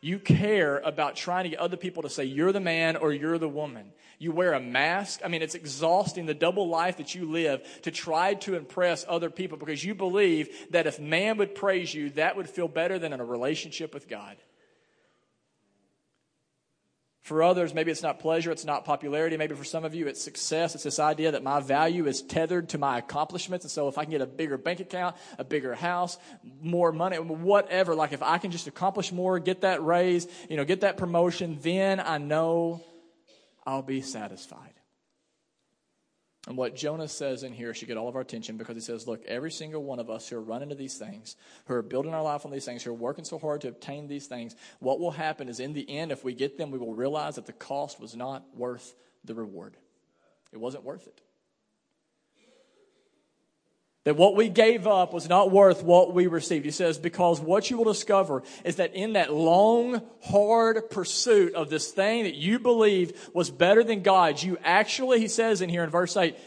you 0.00 0.18
care 0.18 0.78
about 0.78 1.16
trying 1.16 1.44
to 1.44 1.50
get 1.50 1.58
other 1.58 1.76
people 1.76 2.02
to 2.02 2.10
say 2.10 2.24
you're 2.24 2.52
the 2.52 2.60
man 2.60 2.96
or 2.96 3.12
you're 3.12 3.38
the 3.38 3.48
woman. 3.48 3.92
You 4.18 4.32
wear 4.32 4.54
a 4.54 4.60
mask. 4.60 5.20
I 5.24 5.28
mean, 5.28 5.42
it's 5.42 5.54
exhausting 5.54 6.26
the 6.26 6.34
double 6.34 6.68
life 6.68 6.96
that 6.98 7.14
you 7.14 7.30
live 7.30 7.62
to 7.82 7.90
try 7.90 8.34
to 8.34 8.54
impress 8.54 9.04
other 9.08 9.30
people 9.30 9.58
because 9.58 9.84
you 9.84 9.94
believe 9.94 10.48
that 10.70 10.86
if 10.86 10.98
man 10.98 11.36
would 11.38 11.54
praise 11.54 11.92
you, 11.92 12.10
that 12.10 12.36
would 12.36 12.48
feel 12.48 12.68
better 12.68 12.98
than 12.98 13.12
in 13.12 13.20
a 13.20 13.24
relationship 13.24 13.92
with 13.92 14.08
God. 14.08 14.36
For 17.26 17.42
others, 17.42 17.74
maybe 17.74 17.90
it's 17.90 18.04
not 18.04 18.20
pleasure, 18.20 18.52
it's 18.52 18.64
not 18.64 18.84
popularity. 18.84 19.36
Maybe 19.36 19.56
for 19.56 19.64
some 19.64 19.84
of 19.84 19.96
you, 19.96 20.06
it's 20.06 20.22
success. 20.22 20.76
It's 20.76 20.84
this 20.84 21.00
idea 21.00 21.32
that 21.32 21.42
my 21.42 21.58
value 21.58 22.06
is 22.06 22.22
tethered 22.22 22.68
to 22.68 22.78
my 22.78 22.98
accomplishments. 22.98 23.64
And 23.64 23.70
so 23.72 23.88
if 23.88 23.98
I 23.98 24.04
can 24.04 24.12
get 24.12 24.20
a 24.20 24.26
bigger 24.26 24.56
bank 24.56 24.78
account, 24.78 25.16
a 25.36 25.42
bigger 25.42 25.74
house, 25.74 26.18
more 26.62 26.92
money, 26.92 27.16
whatever, 27.16 27.96
like 27.96 28.12
if 28.12 28.22
I 28.22 28.38
can 28.38 28.52
just 28.52 28.68
accomplish 28.68 29.10
more, 29.10 29.40
get 29.40 29.62
that 29.62 29.84
raise, 29.84 30.28
you 30.48 30.56
know, 30.56 30.64
get 30.64 30.82
that 30.82 30.98
promotion, 30.98 31.58
then 31.62 31.98
I 31.98 32.18
know 32.18 32.80
I'll 33.66 33.82
be 33.82 34.02
satisfied. 34.02 34.75
And 36.46 36.56
what 36.56 36.76
Jonah 36.76 37.08
says 37.08 37.42
in 37.42 37.52
here 37.52 37.74
should 37.74 37.88
get 37.88 37.96
all 37.96 38.08
of 38.08 38.14
our 38.14 38.20
attention 38.20 38.56
because 38.56 38.76
he 38.76 38.80
says, 38.80 39.08
Look, 39.08 39.24
every 39.26 39.50
single 39.50 39.82
one 39.82 39.98
of 39.98 40.08
us 40.08 40.28
who 40.28 40.36
are 40.36 40.42
running 40.42 40.68
to 40.68 40.76
these 40.76 40.96
things, 40.96 41.34
who 41.66 41.74
are 41.74 41.82
building 41.82 42.14
our 42.14 42.22
life 42.22 42.46
on 42.46 42.52
these 42.52 42.64
things, 42.64 42.84
who 42.84 42.90
are 42.90 42.94
working 42.94 43.24
so 43.24 43.38
hard 43.38 43.62
to 43.62 43.68
obtain 43.68 44.06
these 44.06 44.26
things, 44.26 44.54
what 44.78 45.00
will 45.00 45.10
happen 45.10 45.48
is 45.48 45.58
in 45.58 45.72
the 45.72 45.88
end, 45.90 46.12
if 46.12 46.22
we 46.22 46.34
get 46.34 46.56
them, 46.56 46.70
we 46.70 46.78
will 46.78 46.94
realize 46.94 47.34
that 47.34 47.46
the 47.46 47.52
cost 47.52 47.98
was 48.00 48.14
not 48.14 48.44
worth 48.54 48.94
the 49.24 49.34
reward. 49.34 49.76
It 50.52 50.58
wasn't 50.58 50.84
worth 50.84 51.08
it. 51.08 51.20
That 54.06 54.16
what 54.16 54.36
we 54.36 54.48
gave 54.48 54.86
up 54.86 55.12
was 55.12 55.28
not 55.28 55.50
worth 55.50 55.82
what 55.82 56.14
we 56.14 56.28
received. 56.28 56.64
He 56.64 56.70
says, 56.70 56.96
because 56.96 57.40
what 57.40 57.70
you 57.70 57.76
will 57.76 57.92
discover 57.92 58.44
is 58.64 58.76
that 58.76 58.94
in 58.94 59.14
that 59.14 59.32
long, 59.32 60.00
hard 60.22 60.90
pursuit 60.90 61.56
of 61.56 61.70
this 61.70 61.90
thing 61.90 62.22
that 62.22 62.36
you 62.36 62.60
believed 62.60 63.16
was 63.34 63.50
better 63.50 63.82
than 63.82 64.02
God's, 64.02 64.44
you 64.44 64.58
actually, 64.62 65.18
he 65.18 65.26
says 65.26 65.60
in 65.60 65.68
here 65.68 65.82
in 65.82 65.90
verse 65.90 66.16
8, 66.16 66.38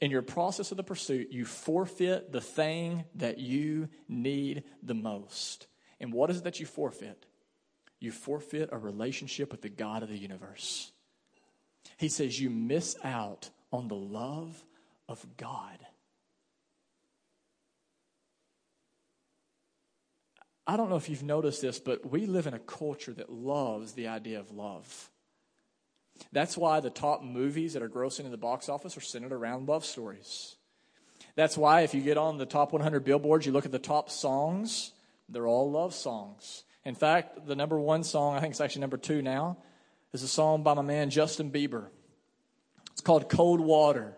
in 0.00 0.10
your 0.10 0.22
process 0.22 0.70
of 0.70 0.78
the 0.78 0.82
pursuit, 0.82 1.28
you 1.30 1.44
forfeit 1.44 2.32
the 2.32 2.40
thing 2.40 3.04
that 3.16 3.36
you 3.36 3.90
need 4.08 4.62
the 4.82 4.94
most. 4.94 5.66
And 6.00 6.14
what 6.14 6.30
is 6.30 6.38
it 6.38 6.44
that 6.44 6.60
you 6.60 6.64
forfeit? 6.64 7.26
You 7.98 8.10
forfeit 8.10 8.70
a 8.72 8.78
relationship 8.78 9.52
with 9.52 9.60
the 9.60 9.68
God 9.68 10.02
of 10.02 10.08
the 10.08 10.16
universe. 10.16 10.92
He 11.98 12.08
says 12.08 12.40
you 12.40 12.48
miss 12.48 12.96
out 13.04 13.50
on 13.70 13.88
the 13.88 13.94
love 13.94 14.64
of 15.10 15.26
God. 15.36 15.76
I 20.70 20.76
don't 20.76 20.88
know 20.88 20.94
if 20.94 21.08
you've 21.08 21.24
noticed 21.24 21.60
this, 21.60 21.80
but 21.80 22.08
we 22.08 22.26
live 22.26 22.46
in 22.46 22.54
a 22.54 22.60
culture 22.60 23.12
that 23.14 23.28
loves 23.28 23.94
the 23.94 24.06
idea 24.06 24.38
of 24.38 24.52
love. 24.52 25.10
That's 26.30 26.56
why 26.56 26.78
the 26.78 26.90
top 26.90 27.24
movies 27.24 27.72
that 27.72 27.82
are 27.82 27.88
grossing 27.88 28.24
in 28.24 28.30
the 28.30 28.36
box 28.36 28.68
office 28.68 28.96
are 28.96 29.00
centered 29.00 29.32
around 29.32 29.68
love 29.68 29.84
stories. 29.84 30.54
That's 31.34 31.58
why 31.58 31.80
if 31.80 31.92
you 31.92 32.00
get 32.02 32.18
on 32.18 32.38
the 32.38 32.46
top 32.46 32.72
100 32.72 33.02
billboards, 33.02 33.46
you 33.46 33.50
look 33.50 33.66
at 33.66 33.72
the 33.72 33.80
top 33.80 34.10
songs, 34.10 34.92
they're 35.28 35.48
all 35.48 35.72
love 35.72 35.92
songs. 35.92 36.62
In 36.84 36.94
fact, 36.94 37.48
the 37.48 37.56
number 37.56 37.80
one 37.80 38.04
song, 38.04 38.36
I 38.36 38.40
think 38.40 38.52
it's 38.52 38.60
actually 38.60 38.82
number 38.82 38.96
two 38.96 39.22
now, 39.22 39.56
is 40.12 40.22
a 40.22 40.28
song 40.28 40.62
by 40.62 40.74
my 40.74 40.82
man 40.82 41.10
Justin 41.10 41.50
Bieber. 41.50 41.88
It's 42.92 43.00
called 43.00 43.28
Cold 43.28 43.60
Water. 43.60 44.16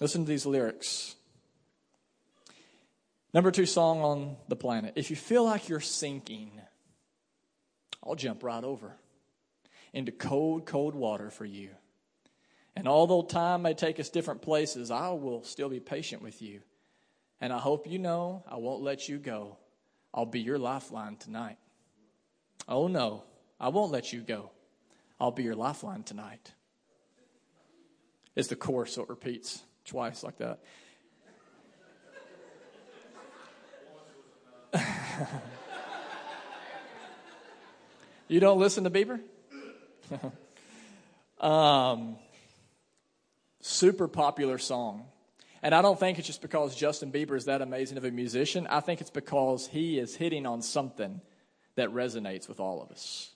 Listen 0.00 0.26
to 0.26 0.28
these 0.28 0.44
lyrics. 0.44 1.15
Number 3.34 3.50
two 3.50 3.66
song 3.66 4.00
on 4.02 4.36
the 4.48 4.56
planet. 4.56 4.94
If 4.96 5.10
you 5.10 5.16
feel 5.16 5.44
like 5.44 5.68
you're 5.68 5.80
sinking, 5.80 6.52
I'll 8.02 8.14
jump 8.14 8.42
right 8.42 8.64
over 8.64 8.96
into 9.92 10.12
cold, 10.12 10.66
cold 10.66 10.94
water 10.94 11.30
for 11.30 11.44
you. 11.44 11.70
And 12.74 12.86
although 12.86 13.22
time 13.22 13.62
may 13.62 13.74
take 13.74 13.98
us 13.98 14.10
different 14.10 14.42
places, 14.42 14.90
I 14.90 15.08
will 15.10 15.42
still 15.42 15.68
be 15.68 15.80
patient 15.80 16.22
with 16.22 16.42
you. 16.42 16.60
And 17.40 17.52
I 17.52 17.58
hope 17.58 17.86
you 17.86 17.98
know 17.98 18.44
I 18.48 18.56
won't 18.56 18.82
let 18.82 19.08
you 19.08 19.18
go. 19.18 19.56
I'll 20.12 20.26
be 20.26 20.40
your 20.40 20.58
lifeline 20.58 21.16
tonight. 21.16 21.58
Oh 22.68 22.88
no, 22.88 23.24
I 23.60 23.68
won't 23.68 23.92
let 23.92 24.12
you 24.12 24.20
go. 24.20 24.50
I'll 25.20 25.30
be 25.30 25.42
your 25.42 25.54
lifeline 25.54 26.02
tonight. 26.02 26.52
It's 28.34 28.48
the 28.48 28.56
chorus, 28.56 28.92
so 28.92 29.02
it 29.02 29.08
repeats 29.08 29.62
twice 29.84 30.22
like 30.22 30.38
that. 30.38 30.60
you 38.28 38.40
don't 38.40 38.58
listen 38.58 38.84
to 38.84 38.90
Bieber? 38.90 39.20
um, 41.40 42.16
super 43.60 44.08
popular 44.08 44.58
song. 44.58 45.04
And 45.62 45.74
I 45.74 45.82
don't 45.82 45.98
think 45.98 46.18
it's 46.18 46.26
just 46.26 46.42
because 46.42 46.76
Justin 46.76 47.10
Bieber 47.10 47.36
is 47.36 47.46
that 47.46 47.62
amazing 47.62 47.98
of 47.98 48.04
a 48.04 48.10
musician. 48.10 48.66
I 48.68 48.80
think 48.80 49.00
it's 49.00 49.10
because 49.10 49.66
he 49.66 49.98
is 49.98 50.14
hitting 50.14 50.46
on 50.46 50.62
something 50.62 51.20
that 51.74 51.90
resonates 51.90 52.48
with 52.48 52.60
all 52.60 52.82
of 52.82 52.90
us. 52.90 53.30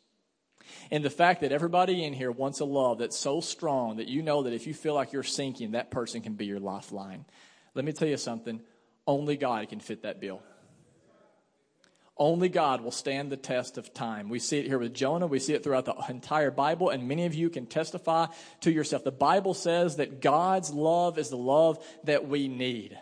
And 0.90 1.04
the 1.04 1.10
fact 1.10 1.40
that 1.40 1.50
everybody 1.50 2.04
in 2.04 2.12
here 2.12 2.30
wants 2.30 2.60
a 2.60 2.64
love 2.64 2.98
that's 2.98 3.16
so 3.16 3.40
strong 3.40 3.96
that 3.96 4.08
you 4.08 4.22
know 4.22 4.44
that 4.44 4.52
if 4.52 4.66
you 4.66 4.74
feel 4.74 4.94
like 4.94 5.12
you're 5.12 5.22
sinking, 5.22 5.72
that 5.72 5.90
person 5.90 6.20
can 6.20 6.34
be 6.34 6.46
your 6.46 6.60
lifeline. 6.60 7.24
Let 7.74 7.84
me 7.84 7.92
tell 7.92 8.08
you 8.08 8.16
something 8.16 8.60
only 9.06 9.36
God 9.36 9.68
can 9.68 9.80
fit 9.80 10.02
that 10.02 10.20
bill. 10.20 10.42
Only 12.20 12.50
God 12.50 12.82
will 12.82 12.90
stand 12.90 13.32
the 13.32 13.38
test 13.38 13.78
of 13.78 13.94
time. 13.94 14.28
We 14.28 14.40
see 14.40 14.58
it 14.58 14.66
here 14.66 14.78
with 14.78 14.92
Jonah. 14.92 15.26
We 15.26 15.38
see 15.38 15.54
it 15.54 15.64
throughout 15.64 15.86
the 15.86 15.94
entire 16.10 16.50
Bible, 16.50 16.90
and 16.90 17.08
many 17.08 17.24
of 17.24 17.34
you 17.34 17.48
can 17.48 17.64
testify 17.64 18.26
to 18.60 18.70
yourself. 18.70 19.04
The 19.04 19.10
Bible 19.10 19.54
says 19.54 19.96
that 19.96 20.20
God's 20.20 20.70
love 20.70 21.18
is 21.18 21.30
the 21.30 21.38
love 21.38 21.82
that 22.04 22.28
we 22.28 22.46
need. 22.46 22.98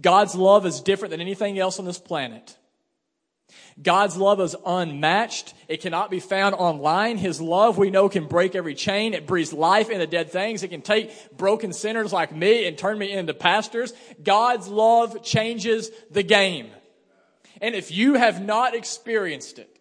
God's 0.00 0.34
love 0.34 0.64
is 0.64 0.80
different 0.80 1.10
than 1.10 1.20
anything 1.20 1.58
else 1.58 1.78
on 1.78 1.84
this 1.84 1.98
planet. 1.98 2.56
God's 3.82 4.16
love 4.16 4.40
is 4.40 4.56
unmatched. 4.64 5.52
It 5.68 5.82
cannot 5.82 6.10
be 6.10 6.18
found 6.18 6.54
online. 6.54 7.18
His 7.18 7.42
love, 7.42 7.76
we 7.76 7.90
know, 7.90 8.08
can 8.08 8.26
break 8.26 8.54
every 8.54 8.74
chain. 8.74 9.12
It 9.12 9.26
breathes 9.26 9.52
life 9.52 9.90
into 9.90 10.06
dead 10.06 10.30
things. 10.30 10.62
It 10.62 10.68
can 10.68 10.80
take 10.80 11.36
broken 11.36 11.74
sinners 11.74 12.10
like 12.10 12.34
me 12.34 12.66
and 12.66 12.78
turn 12.78 12.96
me 12.96 13.12
into 13.12 13.34
pastors. 13.34 13.92
God's 14.22 14.66
love 14.66 15.22
changes 15.22 15.90
the 16.10 16.22
game. 16.22 16.70
And 17.60 17.74
if 17.74 17.90
you 17.90 18.14
have 18.14 18.42
not 18.42 18.74
experienced 18.74 19.58
it, 19.58 19.78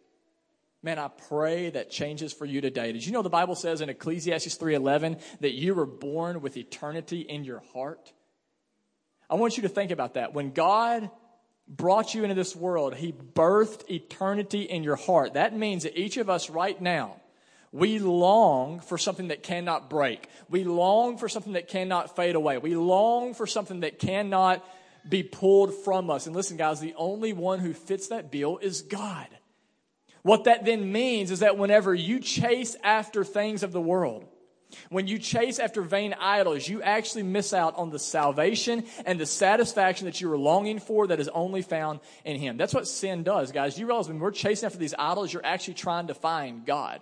man, 0.82 1.00
I 1.00 1.08
pray 1.08 1.70
that 1.72 1.90
changes 1.90 2.34
for 2.34 2.46
you 2.46 2.62
today. 2.62 2.92
Did 2.92 3.06
you 3.06 3.12
know 3.12 3.22
the 3.22 3.30
Bible 3.30 3.56
says 3.56 3.82
in 3.82 3.90
Ecclesiastes 3.90 4.56
3:11 4.58 5.20
that 5.40 5.54
you 5.54 5.76
were 5.76 5.86
born 5.86 6.42
with 6.42 6.58
eternity 6.58 7.22
in 7.22 7.44
your 7.44 7.64
heart? 7.74 8.14
I 9.30 9.36
want 9.36 9.58
you 9.58 9.64
to 9.64 9.70
think 9.70 9.92
about 9.92 10.16
that. 10.16 10.34
When 10.34 10.52
God 10.52 11.10
brought 11.68 12.14
you 12.14 12.24
into 12.24 12.36
this 12.36 12.56
world, 12.56 12.96
he 12.96 13.14
birthed 13.14 13.90
eternity 13.90 14.64
in 14.64 14.84
your 14.84 14.98
heart. 14.98 15.34
That 15.34 15.56
means 15.56 15.84
that 15.84 15.98
each 15.98 16.18
of 16.18 16.30
us 16.30 16.50
right 16.50 16.80
now 16.80 17.22
we 17.74 17.98
long 17.98 18.82
for 18.82 19.00
something 19.00 19.30
that 19.30 19.42
cannot 19.42 19.90
break. 19.90 20.30
We 20.48 20.64
long 20.64 21.18
for 21.18 21.28
something 21.28 21.54
that 21.54 21.68
cannot 21.68 22.16
fade 22.16 22.36
away. 22.36 22.60
We 22.60 22.76
long 22.76 23.34
for 23.34 23.48
something 23.48 23.80
that 23.80 23.98
cannot 23.98 24.64
be 25.08 25.24
pulled 25.24 25.74
from 25.74 26.10
us. 26.10 26.26
And 26.28 26.36
listen, 26.36 26.58
guys, 26.58 26.80
the 26.80 26.96
only 26.96 27.34
one 27.34 27.60
who 27.60 27.74
fits 27.74 28.08
that 28.08 28.32
bill 28.32 28.58
is 28.58 28.82
God. 28.82 29.28
What 30.22 30.46
that 30.46 30.64
then 30.66 30.92
means 30.92 31.32
is 31.32 31.40
that 31.40 31.58
whenever 31.58 31.94
you 31.94 32.20
chase 32.20 32.76
after 32.84 33.24
things 33.24 33.64
of 33.64 33.74
the 33.74 33.82
world, 33.82 34.26
when 34.90 35.08
you 35.08 35.20
chase 35.20 35.60
after 35.60 35.82
vain 35.82 36.16
idols, 36.20 36.68
you 36.68 36.82
actually 36.82 37.24
miss 37.24 37.54
out 37.54 37.76
on 37.78 37.90
the 37.90 38.00
salvation 38.00 38.86
and 39.06 39.20
the 39.20 39.26
satisfaction 39.26 40.06
that 40.06 40.20
you 40.22 40.30
were 40.30 40.38
longing 40.38 40.80
for 40.80 41.08
that 41.08 41.20
is 41.20 41.30
only 41.30 41.62
found 41.62 42.00
in 42.26 42.40
Him. 42.40 42.58
That's 42.58 42.74
what 42.74 42.88
sin 42.88 43.24
does, 43.24 43.52
guys. 43.52 43.78
You 43.78 43.86
realize 43.86 44.08
when 44.08 44.20
we're 44.20 44.32
chasing 44.32 44.66
after 44.66 44.80
these 44.80 44.96
idols, 44.98 45.32
you're 45.32 45.46
actually 45.46 45.76
trying 45.76 46.08
to 46.08 46.14
find 46.14 46.66
God. 46.66 47.02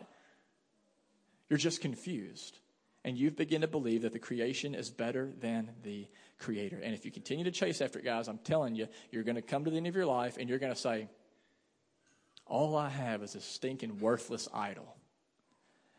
You're 1.50 1.58
just 1.58 1.82
confused. 1.82 2.58
And 3.04 3.18
you've 3.18 3.36
begun 3.36 3.62
to 3.62 3.68
believe 3.68 4.04
that 4.04 4.14
the 4.14 4.20
creation 4.20 4.76
is 4.76 4.92
better 4.92 5.32
than 5.40 5.72
the 5.84 6.08
creator. 6.41 6.80
And 6.84 6.93
if 6.93 7.06
you 7.06 7.12
continue 7.12 7.45
to 7.45 7.51
chase 7.51 7.82
after 7.82 7.99
it, 7.99 8.06
guys, 8.06 8.27
I'm 8.27 8.39
telling 8.39 8.75
you, 8.75 8.88
you're 9.12 9.23
going 9.23 9.36
to 9.36 9.41
come 9.41 9.63
to 9.65 9.71
the 9.71 9.77
end 9.77 9.88
of 9.88 9.95
your 9.95 10.06
life 10.06 10.38
and 10.38 10.49
you're 10.49 10.60
going 10.60 10.73
to 10.73 10.80
say, 10.80 11.08
All 12.45 12.75
I 12.75 12.89
have 12.89 13.23
is 13.23 13.36
a 13.36 13.41
stinking, 13.41 13.99
worthless 13.99 14.49
idol. 14.54 14.95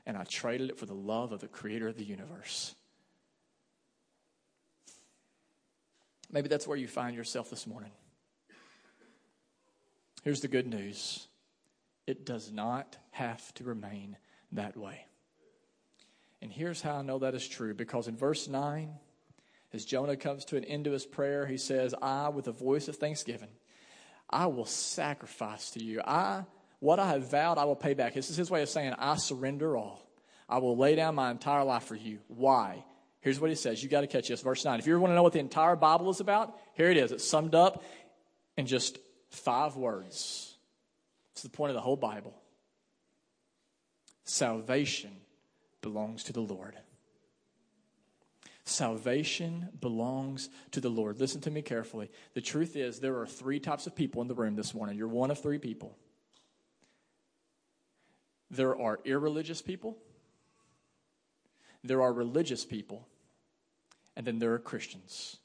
And 0.04 0.16
I 0.16 0.24
traded 0.24 0.70
it 0.70 0.78
for 0.78 0.86
the 0.86 0.94
love 0.94 1.32
of 1.32 1.40
the 1.40 1.48
creator 1.48 1.88
of 1.88 1.96
the 1.96 2.04
universe. 2.04 2.74
Maybe 6.30 6.48
that's 6.48 6.66
where 6.66 6.76
you 6.76 6.88
find 6.88 7.14
yourself 7.14 7.50
this 7.50 7.66
morning. 7.66 7.92
Here's 10.24 10.40
the 10.40 10.48
good 10.48 10.66
news 10.66 11.28
it 12.06 12.26
does 12.26 12.50
not 12.50 12.96
have 13.12 13.54
to 13.54 13.64
remain 13.64 14.16
that 14.52 14.76
way. 14.76 15.06
And 16.40 16.50
here's 16.50 16.82
how 16.82 16.96
I 16.96 17.02
know 17.02 17.20
that 17.20 17.34
is 17.34 17.46
true 17.46 17.74
because 17.74 18.08
in 18.08 18.16
verse 18.16 18.48
9, 18.48 18.92
as 19.72 19.84
Jonah 19.84 20.16
comes 20.16 20.44
to 20.46 20.56
an 20.56 20.64
end 20.64 20.84
to 20.84 20.90
his 20.90 21.06
prayer, 21.06 21.46
he 21.46 21.56
says, 21.56 21.94
I, 22.00 22.28
with 22.28 22.48
a 22.48 22.52
voice 22.52 22.88
of 22.88 22.96
thanksgiving, 22.96 23.48
I 24.28 24.46
will 24.46 24.66
sacrifice 24.66 25.70
to 25.70 25.82
you. 25.82 26.00
I, 26.04 26.44
what 26.80 26.98
I 26.98 27.08
have 27.08 27.30
vowed, 27.30 27.58
I 27.58 27.64
will 27.64 27.76
pay 27.76 27.94
back. 27.94 28.14
This 28.14 28.30
is 28.30 28.36
his 28.36 28.50
way 28.50 28.62
of 28.62 28.68
saying, 28.68 28.94
I 28.98 29.16
surrender 29.16 29.76
all. 29.76 30.06
I 30.48 30.58
will 30.58 30.76
lay 30.76 30.94
down 30.94 31.14
my 31.14 31.30
entire 31.30 31.64
life 31.64 31.84
for 31.84 31.94
you. 31.94 32.18
Why? 32.28 32.84
Here's 33.20 33.40
what 33.40 33.50
he 33.50 33.56
says. 33.56 33.82
You 33.82 33.88
got 33.88 34.02
to 34.02 34.06
catch 34.06 34.28
this. 34.28 34.42
Verse 34.42 34.64
9. 34.64 34.78
If 34.78 34.86
you 34.86 34.92
ever 34.92 35.00
want 35.00 35.12
to 35.12 35.14
know 35.14 35.22
what 35.22 35.32
the 35.32 35.38
entire 35.38 35.76
Bible 35.76 36.10
is 36.10 36.20
about, 36.20 36.58
here 36.74 36.90
it 36.90 36.96
is. 36.96 37.12
It's 37.12 37.26
summed 37.26 37.54
up 37.54 37.82
in 38.56 38.66
just 38.66 38.98
five 39.30 39.76
words. 39.76 40.56
It's 41.32 41.42
the 41.42 41.48
point 41.48 41.70
of 41.70 41.74
the 41.74 41.80
whole 41.80 41.96
Bible. 41.96 42.34
salvation 44.24 45.10
belongs 45.80 46.24
to 46.24 46.32
the 46.32 46.40
Lord. 46.40 46.76
Salvation 48.72 49.68
belongs 49.80 50.48
to 50.72 50.80
the 50.80 50.88
Lord. 50.88 51.20
Listen 51.20 51.40
to 51.42 51.50
me 51.50 51.62
carefully. 51.62 52.10
The 52.34 52.40
truth 52.40 52.76
is, 52.76 52.98
there 52.98 53.18
are 53.18 53.26
three 53.26 53.60
types 53.60 53.86
of 53.86 53.94
people 53.94 54.22
in 54.22 54.28
the 54.28 54.34
room 54.34 54.56
this 54.56 54.74
morning. 54.74 54.96
You're 54.96 55.08
one 55.08 55.30
of 55.30 55.40
three 55.40 55.58
people. 55.58 55.96
There 58.50 58.78
are 58.78 59.00
irreligious 59.04 59.62
people, 59.62 59.96
there 61.82 62.02
are 62.02 62.12
religious 62.12 62.64
people, 62.64 63.08
and 64.14 64.26
then 64.26 64.38
there 64.38 64.52
are 64.52 64.58
Christians. 64.58 65.38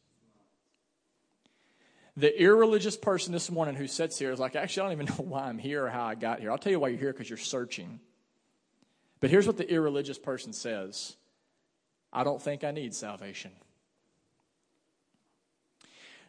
The 2.18 2.42
irreligious 2.42 2.98
person 2.98 3.32
this 3.32 3.52
morning 3.52 3.76
who 3.76 3.88
sits 3.88 4.18
here 4.18 4.32
is 4.32 4.40
like, 4.40 4.56
actually, 4.56 4.82
I 4.82 4.96
don't 4.96 5.04
even 5.04 5.06
know 5.18 5.32
why 5.32 5.44
I'm 5.44 5.60
here 5.60 5.86
or 5.86 5.90
how 5.90 6.06
I 6.06 6.16
got 6.16 6.40
here. 6.40 6.52
I'll 6.52 6.58
tell 6.58 6.72
you 6.72 6.80
why 6.80 6.90
you're 6.90 7.00
here 7.00 7.14
because 7.14 7.30
you're 7.30 7.38
searching. 7.38 8.00
But 9.20 9.30
here's 9.30 9.48
what 9.48 9.58
the 9.58 9.72
irreligious 9.72 10.18
person 10.18 10.52
says 10.52 11.16
I 12.12 12.24
don't 12.24 12.42
think 12.42 12.64
I 12.64 12.72
need 12.72 12.94
salvation. 12.94 13.52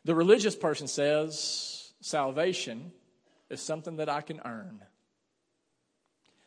The 0.04 0.14
religious 0.14 0.56
person 0.56 0.86
says 0.86 1.92
salvation 2.00 2.92
is 3.50 3.60
something 3.60 3.96
that 3.96 4.08
I 4.08 4.20
can 4.20 4.40
earn. 4.44 4.80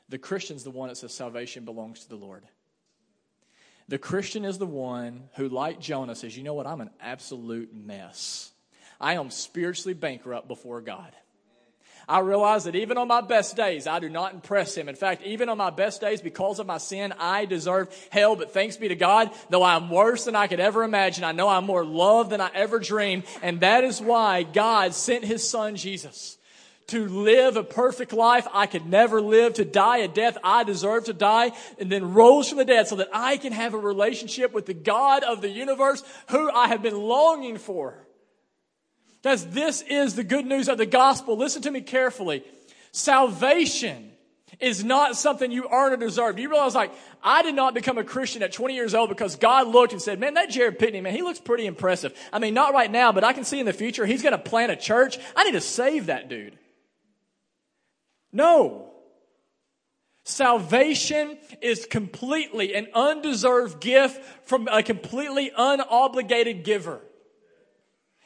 The 0.09 0.17
Christian's 0.17 0.63
the 0.63 0.71
one 0.71 0.89
that 0.89 0.97
says 0.97 1.13
salvation 1.13 1.65
belongs 1.65 2.01
to 2.01 2.09
the 2.09 2.15
Lord. 2.15 2.43
The 3.87 3.97
Christian 3.97 4.45
is 4.45 4.57
the 4.57 4.65
one 4.65 5.29
who, 5.35 5.49
like 5.49 5.79
Jonah, 5.79 6.15
says, 6.15 6.37
You 6.37 6.43
know 6.43 6.53
what? 6.53 6.67
I'm 6.67 6.81
an 6.81 6.91
absolute 6.99 7.73
mess. 7.73 8.51
I 8.99 9.15
am 9.15 9.29
spiritually 9.29 9.93
bankrupt 9.93 10.47
before 10.47 10.81
God. 10.81 11.13
I 12.07 12.19
realize 12.19 12.65
that 12.65 12.75
even 12.75 12.97
on 12.97 13.07
my 13.07 13.21
best 13.21 13.55
days, 13.55 13.87
I 13.87 13.99
do 13.99 14.09
not 14.09 14.33
impress 14.33 14.75
him. 14.75 14.89
In 14.89 14.95
fact, 14.95 15.23
even 15.23 15.49
on 15.49 15.57
my 15.57 15.69
best 15.69 16.01
days, 16.01 16.21
because 16.21 16.59
of 16.59 16.67
my 16.67 16.77
sin, 16.77 17.13
I 17.19 17.45
deserve 17.45 17.95
hell. 18.09 18.35
But 18.35 18.53
thanks 18.53 18.77
be 18.77 18.87
to 18.87 18.95
God, 18.95 19.31
though 19.49 19.63
I'm 19.63 19.89
worse 19.89 20.25
than 20.25 20.35
I 20.35 20.47
could 20.47 20.59
ever 20.59 20.83
imagine, 20.83 21.23
I 21.23 21.31
know 21.31 21.47
I'm 21.47 21.65
more 21.65 21.85
loved 21.85 22.29
than 22.29 22.41
I 22.41 22.51
ever 22.53 22.79
dreamed. 22.79 23.23
And 23.41 23.61
that 23.61 23.83
is 23.83 24.01
why 24.01 24.43
God 24.43 24.93
sent 24.93 25.23
his 25.23 25.47
son 25.47 25.75
Jesus 25.75 26.37
to 26.87 27.07
live 27.07 27.55
a 27.55 27.63
perfect 27.63 28.11
life 28.11 28.45
I 28.53 28.65
could 28.65 28.85
never 28.85 29.21
live, 29.21 29.53
to 29.53 29.65
die 29.65 29.99
a 29.99 30.09
death 30.09 30.37
I 30.43 30.65
deserve 30.65 31.05
to 31.05 31.13
die, 31.13 31.51
and 31.79 31.89
then 31.89 32.13
rose 32.13 32.49
from 32.49 32.57
the 32.57 32.65
dead 32.65 32.87
so 32.87 32.97
that 32.97 33.07
I 33.13 33.37
can 33.37 33.53
have 33.53 33.73
a 33.73 33.77
relationship 33.77 34.51
with 34.51 34.65
the 34.65 34.73
God 34.73 35.23
of 35.23 35.41
the 35.41 35.49
universe 35.49 36.03
who 36.29 36.51
I 36.51 36.67
have 36.67 36.81
been 36.81 36.99
longing 36.99 37.57
for. 37.57 38.05
Guys, 39.23 39.45
this 39.47 39.83
is 39.83 40.15
the 40.15 40.23
good 40.23 40.45
news 40.45 40.67
of 40.67 40.77
the 40.77 40.85
gospel. 40.85 41.37
Listen 41.37 41.61
to 41.61 41.71
me 41.71 41.81
carefully. 41.81 42.43
Salvation 42.91 44.11
is 44.59 44.83
not 44.83 45.15
something 45.15 45.51
you 45.51 45.67
earn 45.71 45.93
or 45.93 45.97
deserve. 45.97 46.35
Do 46.35 46.41
You 46.41 46.49
realize, 46.49 46.75
like, 46.75 46.91
I 47.23 47.41
did 47.41 47.55
not 47.55 47.73
become 47.73 47.97
a 47.97 48.03
Christian 48.03 48.43
at 48.43 48.51
20 48.51 48.73
years 48.73 48.93
old 48.93 49.09
because 49.09 49.35
God 49.35 49.67
looked 49.67 49.93
and 49.93 50.01
said, 50.01 50.19
man, 50.19 50.33
that 50.33 50.49
Jared 50.49 50.79
Pitney, 50.79 51.01
man, 51.01 51.13
he 51.13 51.21
looks 51.21 51.39
pretty 51.39 51.65
impressive. 51.65 52.17
I 52.33 52.39
mean, 52.39 52.53
not 52.53 52.73
right 52.73 52.91
now, 52.91 53.11
but 53.11 53.23
I 53.23 53.33
can 53.33 53.43
see 53.43 53.59
in 53.59 53.65
the 53.65 53.73
future 53.73 54.05
he's 54.05 54.21
going 54.21 54.33
to 54.33 54.37
plant 54.37 54.71
a 54.71 54.75
church. 54.75 55.17
I 55.35 55.43
need 55.43 55.53
to 55.53 55.61
save 55.61 56.07
that 56.07 56.29
dude. 56.29 56.57
No. 58.31 58.91
Salvation 60.23 61.37
is 61.61 61.85
completely 61.85 62.75
an 62.75 62.87
undeserved 62.93 63.81
gift 63.81 64.23
from 64.47 64.67
a 64.67 64.83
completely 64.83 65.51
unobligated 65.57 66.63
giver. 66.63 67.01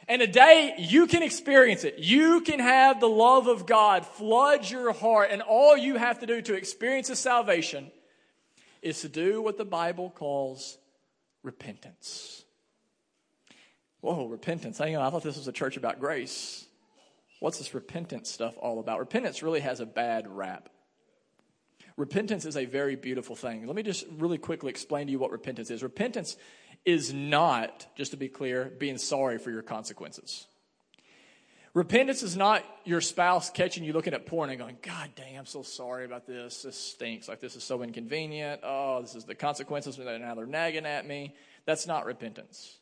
And 0.07 0.21
today 0.21 0.75
you 0.77 1.07
can 1.07 1.23
experience 1.23 1.83
it. 1.83 1.97
You 1.97 2.41
can 2.41 2.59
have 2.59 2.99
the 2.99 3.09
love 3.09 3.47
of 3.47 3.65
God 3.65 4.05
flood 4.05 4.69
your 4.69 4.93
heart, 4.93 5.29
and 5.31 5.41
all 5.41 5.75
you 5.75 5.95
have 5.95 6.19
to 6.19 6.27
do 6.27 6.41
to 6.43 6.53
experience 6.53 7.07
the 7.07 7.15
salvation 7.15 7.91
is 8.81 9.01
to 9.01 9.09
do 9.09 9.41
what 9.41 9.57
the 9.57 9.65
Bible 9.65 10.11
calls 10.11 10.77
repentance. 11.41 12.43
Whoa, 14.01 14.27
repentance. 14.27 14.77
Hang 14.77 14.95
on, 14.95 15.01
I 15.01 15.09
thought 15.09 15.23
this 15.23 15.37
was 15.37 15.47
a 15.47 15.51
church 15.51 15.77
about 15.77 15.99
grace. 15.99 16.65
What's 17.39 17.57
this 17.57 17.73
repentance 17.73 18.29
stuff 18.29 18.55
all 18.59 18.79
about? 18.79 18.99
Repentance 18.99 19.41
really 19.41 19.61
has 19.61 19.79
a 19.79 19.85
bad 19.85 20.27
rap. 20.27 20.69
Repentance 21.97 22.45
is 22.45 22.57
a 22.57 22.65
very 22.65 22.95
beautiful 22.95 23.35
thing. 23.35 23.65
Let 23.65 23.75
me 23.75 23.81
just 23.81 24.05
really 24.17 24.37
quickly 24.37 24.69
explain 24.69 25.07
to 25.07 25.11
you 25.11 25.17
what 25.17 25.31
repentance 25.31 25.71
is. 25.71 25.81
Repentance 25.81 26.35
is 26.85 27.13
not, 27.13 27.87
just 27.95 28.11
to 28.11 28.17
be 28.17 28.29
clear, 28.29 28.71
being 28.77 28.97
sorry 28.97 29.37
for 29.37 29.51
your 29.51 29.63
consequences. 29.63 30.45
Repentance 31.73 32.23
is 32.23 32.37
not 32.37 32.63
your 32.85 33.01
spouse 33.01 33.49
catching 33.49 33.83
you 33.83 33.91
looking 33.91 34.13
at 34.13 34.25
porn 34.25 34.49
and 34.49 34.57
going, 34.57 34.77
God 34.81 35.09
dang, 35.15 35.37
I'm 35.37 35.45
so 35.45 35.61
sorry 35.61 36.05
about 36.05 36.25
this. 36.25 36.61
This 36.61 36.77
stinks. 36.77 37.27
Like, 37.27 37.41
this 37.41 37.57
is 37.57 37.63
so 37.63 37.83
inconvenient. 37.83 38.61
Oh, 38.63 39.01
this 39.01 39.13
is 39.13 39.25
the 39.25 39.35
consequences. 39.35 39.97
Now 39.97 40.35
they're 40.35 40.45
nagging 40.45 40.85
at 40.85 41.05
me. 41.05 41.35
That's 41.65 41.85
not 41.85 42.05
repentance. 42.05 42.77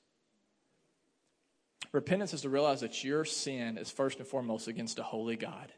Repentance 1.92 2.34
is 2.34 2.42
to 2.42 2.50
realize 2.50 2.82
that 2.82 3.04
your 3.04 3.26
sin 3.26 3.80
is 3.80 3.90
first 3.90 4.20
and 4.20 4.28
foremost 4.28 4.68
against 4.68 5.00
a 5.00 5.04
holy 5.04 5.38
God. 5.38 5.72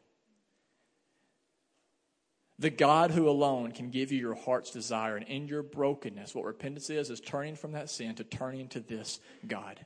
The 2.57 2.69
God 2.69 3.11
who 3.11 3.27
alone 3.29 3.73
can 3.73 3.89
give 3.89 4.11
you 4.11 4.19
your 4.19 4.35
heart's 4.35 4.71
desire. 4.71 5.17
And 5.17 5.27
in 5.27 5.47
your 5.47 5.61
brokenness, 5.61 6.33
what 6.33 6.45
repentance 6.45 6.89
is, 6.89 7.09
is 7.09 7.19
turning 7.19 7.55
from 7.55 7.73
that 7.73 7.89
sin 7.89 8.15
to 8.15 8.23
turning 8.23 8.69
to 8.69 8.79
this 8.79 9.19
God. 9.45 9.83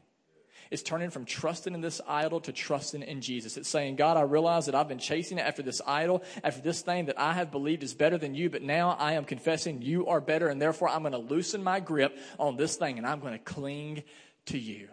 It's 0.71 0.83
turning 0.83 1.09
from 1.09 1.25
trusting 1.25 1.73
in 1.73 1.81
this 1.81 1.99
idol 2.07 2.41
to 2.41 2.51
trusting 2.51 3.01
in 3.01 3.21
Jesus. 3.21 3.57
It's 3.57 3.69
saying, 3.69 3.95
God, 3.95 4.17
I 4.17 4.21
realize 4.21 4.67
that 4.67 4.75
I've 4.75 4.87
been 4.87 4.99
chasing 4.99 5.39
after 5.39 5.63
this 5.63 5.81
idol, 5.87 6.23
after 6.43 6.61
this 6.61 6.81
thing 6.81 7.05
that 7.05 7.19
I 7.19 7.33
have 7.33 7.49
believed 7.49 7.81
is 7.81 7.95
better 7.95 8.19
than 8.19 8.35
you, 8.35 8.51
but 8.51 8.61
now 8.61 8.91
I 8.91 9.13
am 9.13 9.25
confessing 9.25 9.81
you 9.81 10.05
are 10.07 10.21
better, 10.21 10.47
and 10.47 10.61
therefore 10.61 10.89
I'm 10.89 11.01
going 11.01 11.13
to 11.13 11.17
loosen 11.17 11.63
my 11.63 11.79
grip 11.79 12.15
on 12.37 12.55
this 12.55 12.75
thing 12.75 12.99
and 12.99 13.07
I'm 13.07 13.19
going 13.19 13.33
to 13.33 13.39
cling 13.39 14.03
to 14.47 14.59
you. 14.59 14.89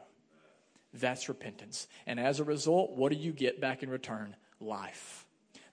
That's 0.94 1.28
repentance. 1.28 1.88
And 2.06 2.18
as 2.18 2.40
a 2.40 2.44
result, 2.44 2.92
what 2.92 3.12
do 3.12 3.18
you 3.18 3.32
get 3.32 3.60
back 3.60 3.82
in 3.82 3.90
return? 3.90 4.34
Life. 4.60 5.26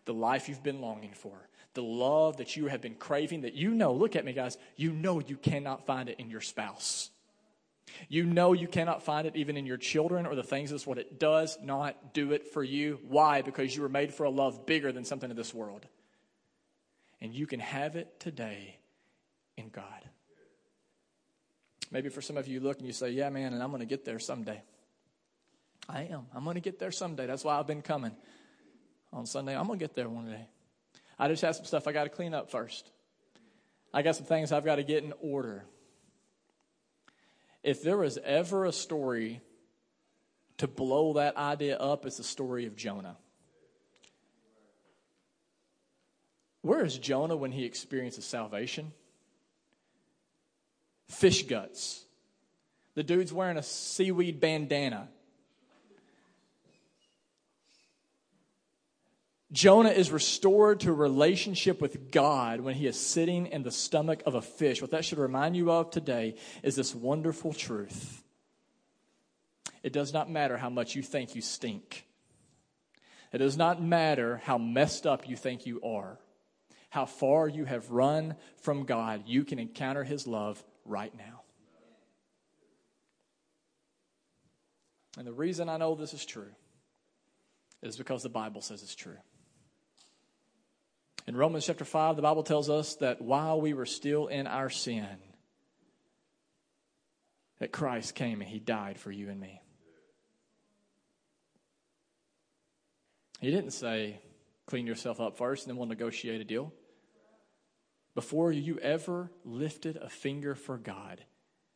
The 0.03 0.13
life 0.13 0.49
you've 0.49 0.63
been 0.63 0.81
longing 0.81 1.13
for 1.13 1.47
the 1.73 1.83
love 1.83 2.37
that 2.37 2.55
you 2.55 2.67
have 2.67 2.81
been 2.81 2.95
craving 2.95 3.41
that 3.41 3.53
you 3.53 3.71
know, 3.71 3.93
look 3.93 4.15
at 4.15 4.25
me, 4.25 4.33
guys, 4.33 4.57
you 4.75 4.91
know 4.91 5.19
you 5.19 5.37
cannot 5.37 5.85
find 5.85 6.09
it 6.09 6.19
in 6.19 6.29
your 6.29 6.41
spouse. 6.41 7.09
You 8.09 8.25
know 8.25 8.53
you 8.53 8.67
cannot 8.67 9.03
find 9.03 9.27
it 9.27 9.35
even 9.35 9.57
in 9.57 9.65
your 9.65 9.77
children 9.77 10.25
or 10.25 10.35
the 10.35 10.43
things 10.43 10.71
that's 10.71 10.87
what 10.87 10.97
it 10.97 11.19
does 11.19 11.57
not 11.61 12.13
do 12.13 12.31
it 12.31 12.47
for 12.47 12.63
you. 12.63 12.99
Why? 13.07 13.41
Because 13.41 13.75
you 13.75 13.81
were 13.81 13.89
made 13.89 14.13
for 14.13 14.23
a 14.23 14.29
love 14.29 14.65
bigger 14.65 14.91
than 14.91 15.03
something 15.03 15.29
in 15.29 15.35
this 15.37 15.53
world. 15.53 15.85
And 17.21 17.33
you 17.33 17.47
can 17.47 17.59
have 17.59 17.95
it 17.95 18.19
today 18.19 18.77
in 19.57 19.69
God. 19.69 19.85
Maybe 21.91 22.09
for 22.09 22.21
some 22.21 22.37
of 22.37 22.47
you 22.47 22.59
look 22.59 22.79
and 22.79 22.87
you 22.87 22.93
say, 22.93 23.11
Yeah, 23.11 23.29
man, 23.29 23.53
and 23.53 23.61
I'm 23.61 23.69
going 23.69 23.81
to 23.81 23.85
get 23.85 24.03
there 24.03 24.19
someday. 24.19 24.61
I 25.87 26.03
am. 26.03 26.25
I'm 26.33 26.43
going 26.43 26.55
to 26.55 26.61
get 26.61 26.79
there 26.79 26.91
someday. 26.91 27.27
That's 27.27 27.43
why 27.43 27.59
I've 27.59 27.67
been 27.67 27.81
coming 27.81 28.15
on 29.11 29.25
Sunday. 29.25 29.55
I'm 29.55 29.67
going 29.67 29.77
to 29.77 29.83
get 29.83 29.95
there 29.95 30.09
one 30.09 30.25
day. 30.25 30.47
I 31.17 31.27
just 31.27 31.41
have 31.43 31.55
some 31.55 31.65
stuff 31.65 31.87
I 31.87 31.91
got 31.91 32.03
to 32.03 32.09
clean 32.09 32.33
up 32.33 32.49
first. 32.49 32.89
I 33.93 34.01
got 34.01 34.15
some 34.15 34.25
things 34.25 34.51
I've 34.51 34.65
got 34.65 34.75
to 34.77 34.83
get 34.83 35.03
in 35.03 35.13
order. 35.21 35.65
If 37.63 37.83
there 37.83 37.97
was 37.97 38.17
ever 38.23 38.65
a 38.65 38.71
story 38.71 39.41
to 40.57 40.67
blow 40.67 41.13
that 41.13 41.37
idea 41.37 41.77
up, 41.77 42.05
it's 42.05 42.17
the 42.17 42.23
story 42.23 42.65
of 42.65 42.75
Jonah. 42.75 43.17
Where 46.61 46.83
is 46.83 46.97
Jonah 46.97 47.35
when 47.35 47.51
he 47.51 47.65
experiences 47.65 48.25
salvation? 48.25 48.91
Fish 51.09 51.43
guts. 51.43 52.05
The 52.95 53.03
dude's 53.03 53.33
wearing 53.33 53.57
a 53.57 53.63
seaweed 53.63 54.39
bandana. 54.39 55.09
Jonah 59.53 59.89
is 59.89 60.11
restored 60.11 60.79
to 60.79 60.89
a 60.89 60.93
relationship 60.93 61.79
with 61.79 62.09
God 62.11 62.59
when 62.59 62.73
he 62.73 62.87
is 62.87 62.99
sitting 62.99 63.45
in 63.45 63.61
the 63.61 63.69
stomach 63.69 64.23
of 64.25 64.33
a 64.33 64.41
fish. 64.41 64.81
What 64.81 64.89
that 64.91 65.05
should 65.05 65.19
remind 65.19 65.55
you 65.55 65.71
of 65.71 65.91
today 65.91 66.35
is 66.63 66.75
this 66.75 66.95
wonderful 66.95 67.53
truth. 67.53 68.23
It 69.83 69.93
does 69.93 70.11
not 70.11 70.27
matter 70.27 70.57
how 70.57 70.71
much 70.71 70.95
you 70.95 71.03
think 71.03 71.35
you 71.35 71.41
stink. 71.41 72.07
It 73.31 73.37
does 73.37 73.55
not 73.55 73.81
matter 73.81 74.41
how 74.43 74.57
messed 74.57 75.05
up 75.05 75.29
you 75.29 75.35
think 75.35 75.67
you 75.67 75.79
are, 75.83 76.17
how 76.89 77.05
far 77.05 77.47
you 77.47 77.65
have 77.65 77.91
run 77.91 78.35
from 78.63 78.85
God. 78.85 79.23
You 79.27 79.45
can 79.45 79.59
encounter 79.59 80.03
his 80.03 80.25
love 80.25 80.63
right 80.83 81.15
now. 81.15 81.41
And 85.15 85.27
the 85.27 85.33
reason 85.33 85.69
I 85.69 85.77
know 85.77 85.93
this 85.93 86.15
is 86.15 86.25
true 86.25 86.49
is 87.83 87.97
because 87.97 88.23
the 88.23 88.29
Bible 88.29 88.61
says 88.61 88.81
it's 88.81 88.95
true. 88.95 89.17
In 91.25 91.37
Romans 91.37 91.65
chapter 91.65 91.85
5, 91.85 92.17
the 92.17 92.21
Bible 92.21 92.43
tells 92.43 92.69
us 92.69 92.95
that 92.95 93.21
while 93.21 93.61
we 93.61 93.73
were 93.73 93.85
still 93.85 94.27
in 94.27 94.45
our 94.45 94.69
sin, 94.69 95.07
that 97.59 97.71
Christ 97.71 98.13
came 98.13 98.41
and 98.41 98.49
he 98.49 98.59
died 98.59 98.99
for 98.99 99.11
you 99.11 99.29
and 99.29 99.39
me. 99.39 99.61
He 103.39 103.51
didn't 103.51 103.71
say, 103.71 104.19
clean 104.65 104.85
yourself 104.85 105.21
up 105.21 105.37
first 105.37 105.63
and 105.63 105.71
then 105.71 105.77
we'll 105.77 105.87
negotiate 105.87 106.41
a 106.41 106.45
deal. 106.45 106.73
before 108.15 108.51
you 108.51 108.77
ever 108.79 109.31
lifted 109.43 109.97
a 109.97 110.09
finger 110.09 110.55
for 110.55 110.77
God, 110.77 111.23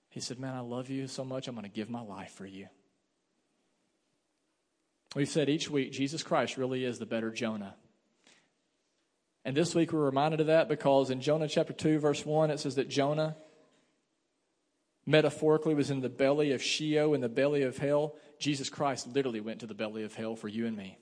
he 0.10 0.20
said, 0.20 0.40
Man, 0.40 0.54
I 0.54 0.60
love 0.60 0.90
you 0.90 1.08
so 1.08 1.24
much, 1.24 1.48
I'm 1.48 1.56
going 1.56 1.64
to 1.64 1.70
give 1.70 1.90
my 1.90 2.02
life 2.02 2.32
for 2.32 2.46
you. 2.46 2.68
We've 5.16 5.28
said 5.28 5.50
each 5.50 5.70
week, 5.70 5.92
Jesus 5.92 6.22
Christ 6.22 6.58
really 6.58 6.84
is 6.84 7.00
the 7.00 7.06
better 7.06 7.32
Jonah. 7.32 7.76
And 9.48 9.56
this 9.56 9.74
week 9.74 9.94
we're 9.94 10.04
reminded 10.04 10.42
of 10.42 10.48
that 10.48 10.68
because 10.68 11.10
in 11.10 11.22
Jonah 11.22 11.48
chapter 11.48 11.72
2, 11.72 12.00
verse 12.00 12.26
1, 12.26 12.52
it 12.52 12.60
says 12.60 12.76
that 12.76 12.90
Jonah 12.90 13.38
metaphorically 15.06 15.74
was 15.74 15.90
in 15.90 16.02
the 16.02 16.10
belly 16.10 16.52
of 16.52 16.62
Sheol, 16.62 17.14
in 17.14 17.22
the 17.22 17.30
belly 17.30 17.62
of 17.62 17.78
hell. 17.78 18.18
Jesus 18.40 18.70
Christ 18.70 19.08
literally 19.08 19.40
went 19.40 19.62
to 19.62 19.66
the 19.66 19.74
belly 19.74 20.04
of 20.04 20.14
hell 20.14 20.36
for 20.36 20.50
you 20.50 20.68
and 20.68 20.76
me. 20.76 20.98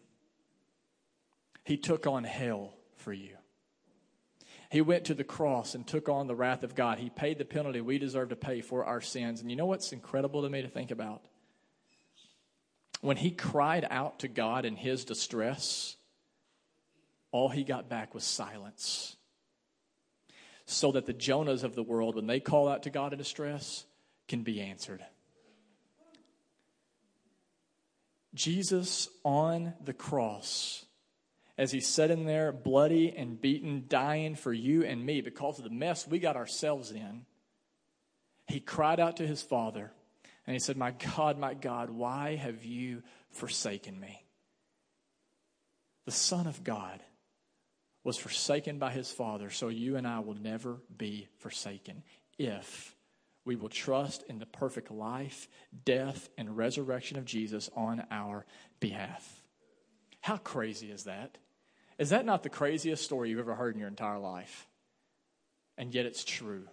He 1.64 1.76
took 1.76 2.06
on 2.06 2.24
hell 2.24 2.76
for 2.98 3.12
you. 3.12 3.36
He 4.70 4.82
went 4.82 5.06
to 5.06 5.16
the 5.16 5.24
cross 5.24 5.74
and 5.74 5.88
took 5.88 6.08
on 6.08 6.28
the 6.28 6.36
wrath 6.36 6.62
of 6.62 6.76
God. 6.76 7.00
He 7.00 7.10
paid 7.10 7.40
the 7.40 7.46
penalty 7.46 7.82
we 7.82 7.98
deserve 7.98 8.30
to 8.30 8.36
pay 8.36 8.62
for 8.62 8.86
our 8.86 9.02
sins. 9.02 9.42
And 9.42 9.50
you 9.50 9.58
know 9.58 9.66
what's 9.66 9.92
incredible 9.92 10.44
to 10.44 10.52
me 10.52 10.62
to 10.62 10.68
think 10.68 10.92
about? 10.92 11.24
When 13.02 13.18
he 13.18 13.32
cried 13.32 13.88
out 13.90 14.20
to 14.20 14.28
God 14.28 14.66
in 14.66 14.76
his 14.76 15.04
distress, 15.04 15.98
all 17.36 17.50
he 17.50 17.66
got 17.66 17.90
back 17.90 18.14
was 18.14 18.24
silence. 18.24 19.18
So 20.66 20.94
that 20.94 21.06
the 21.06 21.14
Jonahs 21.14 21.66
of 21.66 21.76
the 21.76 21.84
world, 21.84 22.16
when 22.16 22.28
they 22.28 22.40
call 22.40 22.70
out 22.70 22.84
to 22.84 22.90
God 22.90 23.12
in 23.12 23.20
distress, 23.20 23.84
can 24.30 24.44
be 24.44 24.62
answered. 24.62 25.04
Jesus 28.34 29.10
on 29.26 29.74
the 29.84 29.94
cross, 29.94 30.86
as 31.58 31.74
he's 31.74 31.88
sitting 31.88 32.26
there, 32.26 32.54
bloody 32.54 33.14
and 33.14 33.40
beaten, 33.40 33.84
dying 33.90 34.36
for 34.36 34.54
you 34.54 34.86
and 34.86 35.06
me 35.06 35.20
because 35.20 35.58
of 35.58 35.66
the 35.66 35.70
mess 35.70 36.08
we 36.08 36.20
got 36.20 36.38
ourselves 36.38 36.92
in, 36.92 37.26
he 38.48 38.62
cried 38.62 39.02
out 39.02 39.18
to 39.18 39.28
his 39.28 39.42
Father 39.42 39.92
and 40.48 40.54
he 40.54 40.60
said, 40.60 40.78
My 40.78 40.92
God, 41.18 41.38
my 41.38 41.54
God, 41.54 41.90
why 41.90 42.38
have 42.38 42.64
you 42.64 43.04
forsaken 43.32 44.00
me? 44.00 44.24
The 46.06 46.12
Son 46.12 46.48
of 46.48 46.64
God 46.64 47.02
was 48.06 48.18
forsaken 48.18 48.78
by 48.78 48.92
his 48.92 49.12
Father, 49.12 49.50
so 49.50 49.68
you 49.68 49.98
and 49.98 50.08
I 50.08 50.20
will 50.20 50.36
never 50.36 50.78
be 50.96 51.28
forsaken 51.40 52.04
if 52.38 52.96
we 53.46 53.56
will 53.56 53.68
trust 53.68 54.24
in 54.30 54.38
the 54.38 54.46
perfect 54.46 54.92
life, 54.92 55.50
death, 55.86 56.30
and 56.38 56.56
resurrection 56.56 57.18
of 57.18 57.26
Jesus 57.26 57.70
on 57.76 58.06
our 58.12 58.46
behalf. 58.80 59.42
How 60.22 60.38
crazy 60.38 60.92
is 60.92 61.06
that? 61.06 61.40
Is 61.98 62.12
that 62.12 62.26
not 62.26 62.44
the 62.44 62.50
craziest 62.50 63.04
story 63.04 63.32
you've 63.32 63.40
ever 63.40 63.56
heard 63.56 63.74
in 63.74 63.80
your 63.80 63.90
entire 63.90 64.20
life? 64.20 64.68
And 65.76 65.94
yet 65.94 66.06
it's 66.06 66.24
true. 66.24 66.68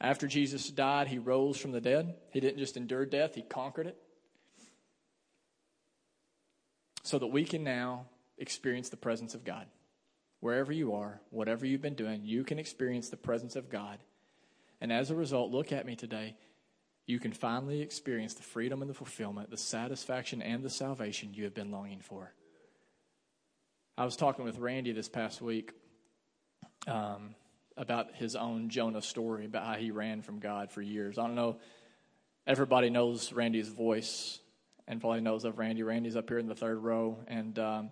After 0.00 0.26
Jesus 0.26 0.70
died, 0.70 1.08
he 1.08 1.18
rose 1.18 1.58
from 1.58 1.72
the 1.72 1.80
dead. 1.82 2.14
He 2.30 2.40
didn't 2.40 2.58
just 2.58 2.78
endure 2.78 3.04
death, 3.04 3.34
he 3.34 3.42
conquered 3.42 3.88
it. 3.88 3.98
So 7.06 7.20
that 7.20 7.28
we 7.28 7.44
can 7.44 7.62
now 7.62 8.06
experience 8.36 8.88
the 8.88 8.96
presence 8.96 9.34
of 9.34 9.44
God. 9.44 9.66
Wherever 10.40 10.72
you 10.72 10.94
are, 10.94 11.20
whatever 11.30 11.64
you've 11.64 11.80
been 11.80 11.94
doing, 11.94 12.22
you 12.24 12.42
can 12.42 12.58
experience 12.58 13.08
the 13.10 13.16
presence 13.16 13.54
of 13.54 13.70
God. 13.70 13.98
And 14.80 14.92
as 14.92 15.12
a 15.12 15.14
result, 15.14 15.52
look 15.52 15.70
at 15.70 15.86
me 15.86 15.94
today. 15.94 16.36
You 17.06 17.20
can 17.20 17.32
finally 17.32 17.80
experience 17.80 18.34
the 18.34 18.42
freedom 18.42 18.82
and 18.82 18.90
the 18.90 18.94
fulfillment, 18.94 19.50
the 19.50 19.56
satisfaction 19.56 20.42
and 20.42 20.64
the 20.64 20.68
salvation 20.68 21.32
you 21.32 21.44
have 21.44 21.54
been 21.54 21.70
longing 21.70 22.00
for. 22.00 22.34
I 23.96 24.04
was 24.04 24.16
talking 24.16 24.44
with 24.44 24.58
Randy 24.58 24.90
this 24.90 25.08
past 25.08 25.40
week. 25.40 25.74
Um, 26.88 27.36
about 27.76 28.14
his 28.14 28.34
own 28.34 28.68
Jonah 28.68 29.02
story, 29.02 29.44
about 29.44 29.64
how 29.64 29.74
he 29.74 29.92
ran 29.92 30.22
from 30.22 30.40
God 30.40 30.72
for 30.72 30.82
years. 30.82 31.18
I 31.18 31.26
don't 31.26 31.36
know, 31.36 31.58
everybody 32.46 32.90
knows 32.90 33.32
Randy's 33.32 33.68
voice 33.68 34.40
and 34.88 35.00
probably 35.00 35.20
knows 35.20 35.44
of 35.44 35.58
Randy. 35.58 35.82
Randy's 35.82 36.16
up 36.16 36.28
here 36.28 36.38
in 36.38 36.46
the 36.46 36.54
third 36.54 36.78
row, 36.78 37.18
and 37.26 37.58
um, 37.58 37.90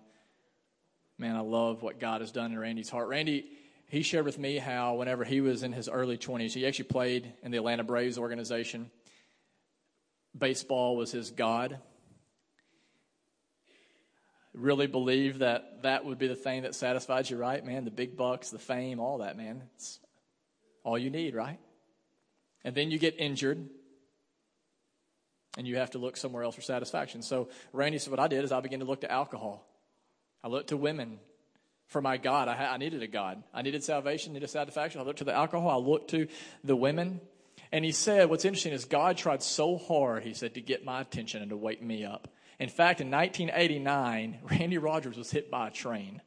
man, 1.17 1.35
I 1.35 1.41
love 1.41 1.81
what 1.81 1.99
God 1.99 2.21
has 2.21 2.31
done 2.31 2.51
in 2.51 2.59
Randy's 2.59 2.89
heart. 2.89 3.07
Randy, 3.07 3.45
he 3.87 4.01
shared 4.01 4.25
with 4.25 4.39
me 4.39 4.57
how 4.57 4.95
whenever 4.95 5.23
he 5.23 5.41
was 5.41 5.63
in 5.63 5.71
his 5.71 5.89
early 5.89 6.17
20s, 6.17 6.53
he 6.53 6.65
actually 6.65 6.85
played 6.85 7.31
in 7.43 7.51
the 7.51 7.57
Atlanta 7.57 7.83
Braves 7.83 8.17
organization. 8.17 8.89
Baseball 10.37 10.95
was 10.95 11.11
his 11.11 11.31
God 11.31 11.79
really 14.55 14.87
believe 14.87 15.39
that 15.39 15.83
that 15.83 16.05
would 16.05 16.17
be 16.17 16.27
the 16.27 16.35
thing 16.35 16.63
that 16.63 16.75
satisfies 16.75 17.29
you, 17.29 17.37
right, 17.37 17.63
man? 17.65 17.85
The 17.85 17.91
big 17.91 18.15
bucks, 18.15 18.49
the 18.49 18.59
fame, 18.59 18.99
all 18.99 19.19
that, 19.19 19.37
man. 19.37 19.63
It's 19.75 19.99
all 20.83 20.97
you 20.97 21.09
need, 21.09 21.35
right? 21.35 21.59
And 22.63 22.73
then 22.73 22.91
you 22.91 22.97
get 22.97 23.15
injured 23.19 23.69
and 25.57 25.67
you 25.67 25.77
have 25.77 25.91
to 25.91 25.97
look 25.97 26.17
somewhere 26.17 26.43
else 26.43 26.55
for 26.55 26.61
satisfaction. 26.61 27.21
So 27.21 27.49
Randy 27.73 27.97
said, 27.97 28.11
What 28.11 28.19
I 28.19 28.27
did 28.27 28.43
is 28.43 28.51
I 28.51 28.59
began 28.59 28.79
to 28.79 28.85
look 28.85 29.01
to 29.01 29.11
alcohol. 29.11 29.65
I 30.43 30.47
looked 30.47 30.69
to 30.69 30.77
women 30.77 31.19
for 31.87 32.01
my 32.01 32.17
God. 32.17 32.47
I, 32.47 32.73
I 32.73 32.77
needed 32.77 33.03
a 33.03 33.07
God. 33.07 33.43
I 33.53 33.61
needed 33.61 33.83
salvation, 33.83 34.33
needed 34.33 34.49
satisfaction. 34.49 35.01
I 35.01 35.03
looked 35.03 35.19
to 35.19 35.25
the 35.25 35.33
alcohol. 35.33 35.69
I 35.69 35.75
looked 35.75 36.11
to 36.11 36.27
the 36.63 36.75
women. 36.75 37.21
And 37.71 37.83
he 37.83 37.91
said, 37.91 38.29
What's 38.29 38.45
interesting 38.45 38.73
is 38.73 38.85
God 38.85 39.17
tried 39.17 39.43
so 39.43 39.77
hard, 39.77 40.23
he 40.23 40.33
said, 40.33 40.53
to 40.55 40.61
get 40.61 40.85
my 40.85 41.01
attention 41.01 41.41
and 41.41 41.49
to 41.49 41.57
wake 41.57 41.81
me 41.81 42.05
up. 42.05 42.27
In 42.59 42.69
fact, 42.69 43.01
in 43.01 43.11
1989, 43.11 44.39
Randy 44.49 44.77
Rogers 44.77 45.17
was 45.17 45.31
hit 45.31 45.51
by 45.51 45.67
a 45.67 45.71
train. 45.71 46.21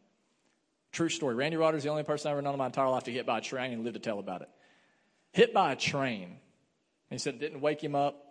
True 0.92 1.08
story. 1.08 1.34
Randy 1.34 1.56
Rogers 1.56 1.84
the 1.84 1.90
only 1.90 2.02
person 2.02 2.28
I've 2.28 2.32
ever 2.32 2.42
known 2.42 2.54
in 2.54 2.58
my 2.58 2.66
entire 2.66 2.88
life 2.88 3.04
to 3.04 3.10
get 3.10 3.18
hit 3.18 3.26
by 3.26 3.38
a 3.38 3.42
train 3.42 3.72
and 3.72 3.84
live 3.84 3.94
to 3.94 4.00
tell 4.00 4.18
about 4.18 4.42
it. 4.42 4.48
Hit 5.32 5.52
by 5.52 5.72
a 5.72 5.76
train. 5.76 6.36
He 7.10 7.18
said 7.18 7.34
it 7.34 7.40
didn't 7.40 7.60
wake 7.60 7.82
him 7.82 7.94
up. 7.94 8.27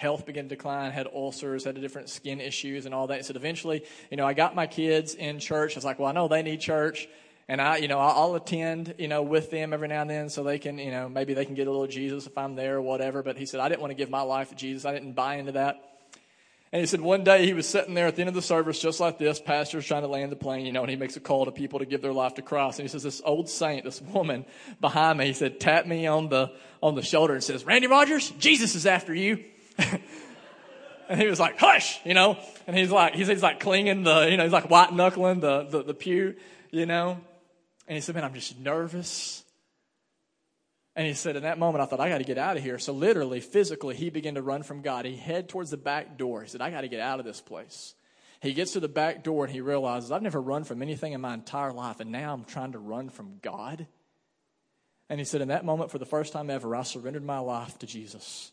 Health 0.00 0.24
began 0.24 0.44
to 0.44 0.56
decline, 0.56 0.92
had 0.92 1.06
ulcers, 1.14 1.64
had 1.64 1.78
different 1.78 2.08
skin 2.08 2.40
issues 2.40 2.86
and 2.86 2.94
all 2.94 3.08
that. 3.08 3.22
Said 3.26 3.36
eventually, 3.36 3.84
you 4.10 4.16
know, 4.16 4.26
I 4.26 4.32
got 4.32 4.54
my 4.54 4.66
kids 4.66 5.14
in 5.14 5.38
church. 5.40 5.74
I 5.74 5.76
was 5.76 5.84
like, 5.84 5.98
well, 5.98 6.08
I 6.08 6.12
know 6.12 6.26
they 6.26 6.40
need 6.40 6.62
church. 6.62 7.06
And 7.48 7.60
I, 7.60 7.76
you 7.76 7.86
know, 7.86 7.98
I'll 7.98 8.34
attend, 8.34 8.94
you 8.96 9.08
know, 9.08 9.22
with 9.22 9.50
them 9.50 9.74
every 9.74 9.88
now 9.88 10.00
and 10.00 10.08
then 10.08 10.30
so 10.30 10.42
they 10.42 10.58
can, 10.58 10.78
you 10.78 10.90
know, 10.90 11.10
maybe 11.10 11.34
they 11.34 11.44
can 11.44 11.54
get 11.54 11.66
a 11.66 11.70
little 11.70 11.86
Jesus 11.86 12.26
if 12.26 12.38
I'm 12.38 12.54
there 12.54 12.76
or 12.76 12.80
whatever. 12.80 13.22
But 13.22 13.36
he 13.36 13.44
said, 13.44 13.60
I 13.60 13.68
didn't 13.68 13.82
want 13.82 13.90
to 13.90 13.94
give 13.94 14.08
my 14.08 14.22
life 14.22 14.48
to 14.48 14.54
Jesus. 14.54 14.86
I 14.86 14.94
didn't 14.94 15.12
buy 15.12 15.34
into 15.34 15.52
that. 15.52 15.76
And 16.72 16.80
he 16.80 16.86
said 16.86 17.02
one 17.02 17.22
day 17.22 17.44
he 17.44 17.52
was 17.52 17.68
sitting 17.68 17.92
there 17.92 18.06
at 18.06 18.16
the 18.16 18.22
end 18.22 18.30
of 18.30 18.34
the 18.34 18.40
service 18.40 18.78
just 18.78 19.00
like 19.00 19.18
this. 19.18 19.38
Pastor's 19.38 19.84
trying 19.84 20.02
to 20.02 20.08
land 20.08 20.32
the 20.32 20.36
plane, 20.36 20.64
you 20.64 20.72
know, 20.72 20.80
and 20.80 20.88
he 20.88 20.96
makes 20.96 21.16
a 21.16 21.20
call 21.20 21.44
to 21.44 21.52
people 21.52 21.80
to 21.80 21.84
give 21.84 22.00
their 22.00 22.14
life 22.14 22.36
to 22.36 22.42
Christ. 22.42 22.78
And 22.78 22.88
he 22.88 22.90
says, 22.90 23.02
this 23.02 23.20
old 23.22 23.50
saint, 23.50 23.84
this 23.84 24.00
woman 24.00 24.46
behind 24.80 25.18
me, 25.18 25.26
he 25.26 25.34
said, 25.34 25.60
tapped 25.60 25.86
me 25.86 26.06
on 26.06 26.30
the, 26.30 26.52
on 26.82 26.94
the 26.94 27.02
shoulder 27.02 27.34
and 27.34 27.44
says, 27.44 27.66
Randy 27.66 27.86
Rogers, 27.86 28.30
Jesus 28.38 28.74
is 28.74 28.86
after 28.86 29.14
you. 29.14 29.44
and 31.08 31.20
he 31.20 31.26
was 31.26 31.40
like, 31.40 31.58
hush, 31.58 32.00
you 32.04 32.14
know, 32.14 32.38
and 32.66 32.76
he's 32.76 32.90
like, 32.90 33.14
he's, 33.14 33.28
he's 33.28 33.42
like 33.42 33.60
clinging 33.60 34.04
the, 34.04 34.30
you 34.30 34.36
know, 34.36 34.44
he's 34.44 34.52
like 34.52 34.70
white 34.70 34.92
knuckling 34.92 35.40
the, 35.40 35.64
the, 35.64 35.82
the 35.82 35.94
pew, 35.94 36.36
you 36.70 36.86
know. 36.86 37.20
And 37.88 37.96
he 37.96 38.00
said, 38.00 38.14
man, 38.14 38.24
I'm 38.24 38.34
just 38.34 38.58
nervous. 38.58 39.42
And 40.96 41.06
he 41.06 41.14
said, 41.14 41.36
in 41.36 41.44
that 41.44 41.58
moment, 41.58 41.82
I 41.82 41.86
thought, 41.86 42.00
I 42.00 42.08
got 42.08 42.18
to 42.18 42.24
get 42.24 42.38
out 42.38 42.56
of 42.56 42.62
here. 42.62 42.78
So, 42.78 42.92
literally, 42.92 43.40
physically, 43.40 43.94
he 43.94 44.10
began 44.10 44.34
to 44.34 44.42
run 44.42 44.62
from 44.62 44.82
God. 44.82 45.04
He 45.04 45.16
head 45.16 45.48
towards 45.48 45.70
the 45.70 45.76
back 45.76 46.18
door. 46.18 46.42
He 46.42 46.48
said, 46.48 46.60
I 46.60 46.70
got 46.70 46.82
to 46.82 46.88
get 46.88 47.00
out 47.00 47.20
of 47.20 47.24
this 47.24 47.40
place. 47.40 47.94
He 48.40 48.54
gets 48.54 48.72
to 48.72 48.80
the 48.80 48.88
back 48.88 49.22
door 49.22 49.44
and 49.44 49.52
he 49.52 49.60
realizes, 49.60 50.10
I've 50.10 50.22
never 50.22 50.40
run 50.40 50.64
from 50.64 50.82
anything 50.82 51.12
in 51.12 51.20
my 51.20 51.34
entire 51.34 51.72
life, 51.72 52.00
and 52.00 52.10
now 52.10 52.32
I'm 52.32 52.44
trying 52.44 52.72
to 52.72 52.78
run 52.78 53.08
from 53.08 53.38
God. 53.42 53.86
And 55.08 55.18
he 55.18 55.24
said, 55.24 55.40
in 55.40 55.48
that 55.48 55.64
moment, 55.64 55.90
for 55.90 55.98
the 55.98 56.06
first 56.06 56.32
time 56.32 56.50
ever, 56.50 56.74
I 56.74 56.82
surrendered 56.82 57.24
my 57.24 57.38
life 57.38 57.78
to 57.80 57.86
Jesus. 57.86 58.52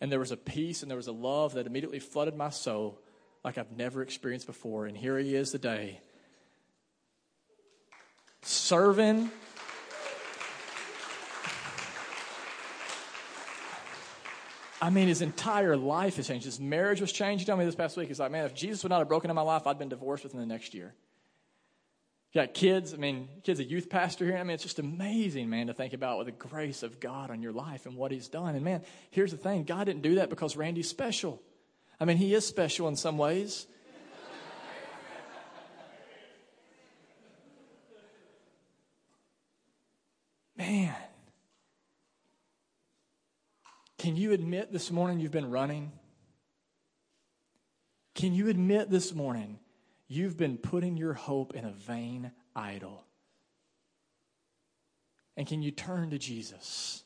And 0.00 0.10
there 0.10 0.18
was 0.18 0.30
a 0.30 0.36
peace 0.36 0.82
and 0.82 0.90
there 0.90 0.96
was 0.96 1.06
a 1.06 1.12
love 1.12 1.54
that 1.54 1.66
immediately 1.66 1.98
flooded 1.98 2.36
my 2.36 2.50
soul 2.50 3.00
like 3.44 3.58
I've 3.58 3.72
never 3.72 4.02
experienced 4.02 4.46
before. 4.46 4.86
And 4.86 4.96
here 4.96 5.18
he 5.18 5.34
is 5.34 5.50
today, 5.50 6.00
serving 8.42 9.30
I 14.80 14.90
mean, 14.90 15.08
his 15.08 15.22
entire 15.22 15.76
life 15.76 16.16
has 16.16 16.28
changed. 16.28 16.44
His 16.44 16.60
marriage 16.60 17.00
was 17.00 17.10
changed. 17.10 17.42
He 17.42 17.46
told 17.46 17.58
me 17.58 17.64
this 17.64 17.74
past 17.74 17.96
week. 17.96 18.08
He's 18.08 18.20
like, 18.20 18.30
man, 18.30 18.44
if 18.44 18.54
Jesus 18.54 18.82
would 18.84 18.90
not 18.90 19.00
have 19.00 19.08
broken 19.08 19.28
in 19.28 19.34
my 19.34 19.42
life, 19.42 19.66
I'd 19.66 19.78
been 19.78 19.88
divorced 19.88 20.22
within 20.22 20.38
the 20.40 20.46
next 20.46 20.72
year. 20.72 20.94
Got 22.38 22.54
kids. 22.54 22.94
I 22.94 22.98
mean, 22.98 23.28
kids, 23.42 23.58
a 23.58 23.64
youth 23.64 23.90
pastor 23.90 24.24
here. 24.24 24.36
I 24.36 24.44
mean, 24.44 24.52
it's 24.52 24.62
just 24.62 24.78
amazing, 24.78 25.50
man, 25.50 25.66
to 25.66 25.74
think 25.74 25.92
about 25.92 26.18
with 26.18 26.28
the 26.28 26.32
grace 26.32 26.84
of 26.84 27.00
God 27.00 27.32
on 27.32 27.42
your 27.42 27.50
life 27.50 27.84
and 27.84 27.96
what 27.96 28.12
He's 28.12 28.28
done. 28.28 28.54
And 28.54 28.64
man, 28.64 28.84
here's 29.10 29.32
the 29.32 29.36
thing: 29.36 29.64
God 29.64 29.86
didn't 29.86 30.02
do 30.02 30.14
that 30.14 30.30
because 30.30 30.56
Randy's 30.56 30.88
special. 30.88 31.42
I 31.98 32.04
mean, 32.04 32.16
he 32.16 32.32
is 32.32 32.46
special 32.46 32.86
in 32.86 32.94
some 32.94 33.18
ways. 33.18 33.66
man, 40.56 40.94
can 43.98 44.14
you 44.14 44.30
admit 44.30 44.72
this 44.72 44.92
morning 44.92 45.18
you've 45.18 45.32
been 45.32 45.50
running? 45.50 45.90
Can 48.14 48.32
you 48.32 48.46
admit 48.46 48.90
this 48.90 49.12
morning 49.12 49.58
you've 50.08 50.36
been 50.36 50.56
putting 50.56 50.96
your 50.96 51.14
hope 51.14 51.54
in 51.54 51.64
a 51.64 51.70
vain 51.70 52.32
idol. 52.56 53.04
And 55.36 55.46
can 55.46 55.62
you 55.62 55.70
turn 55.70 56.10
to 56.10 56.18
Jesus? 56.18 57.04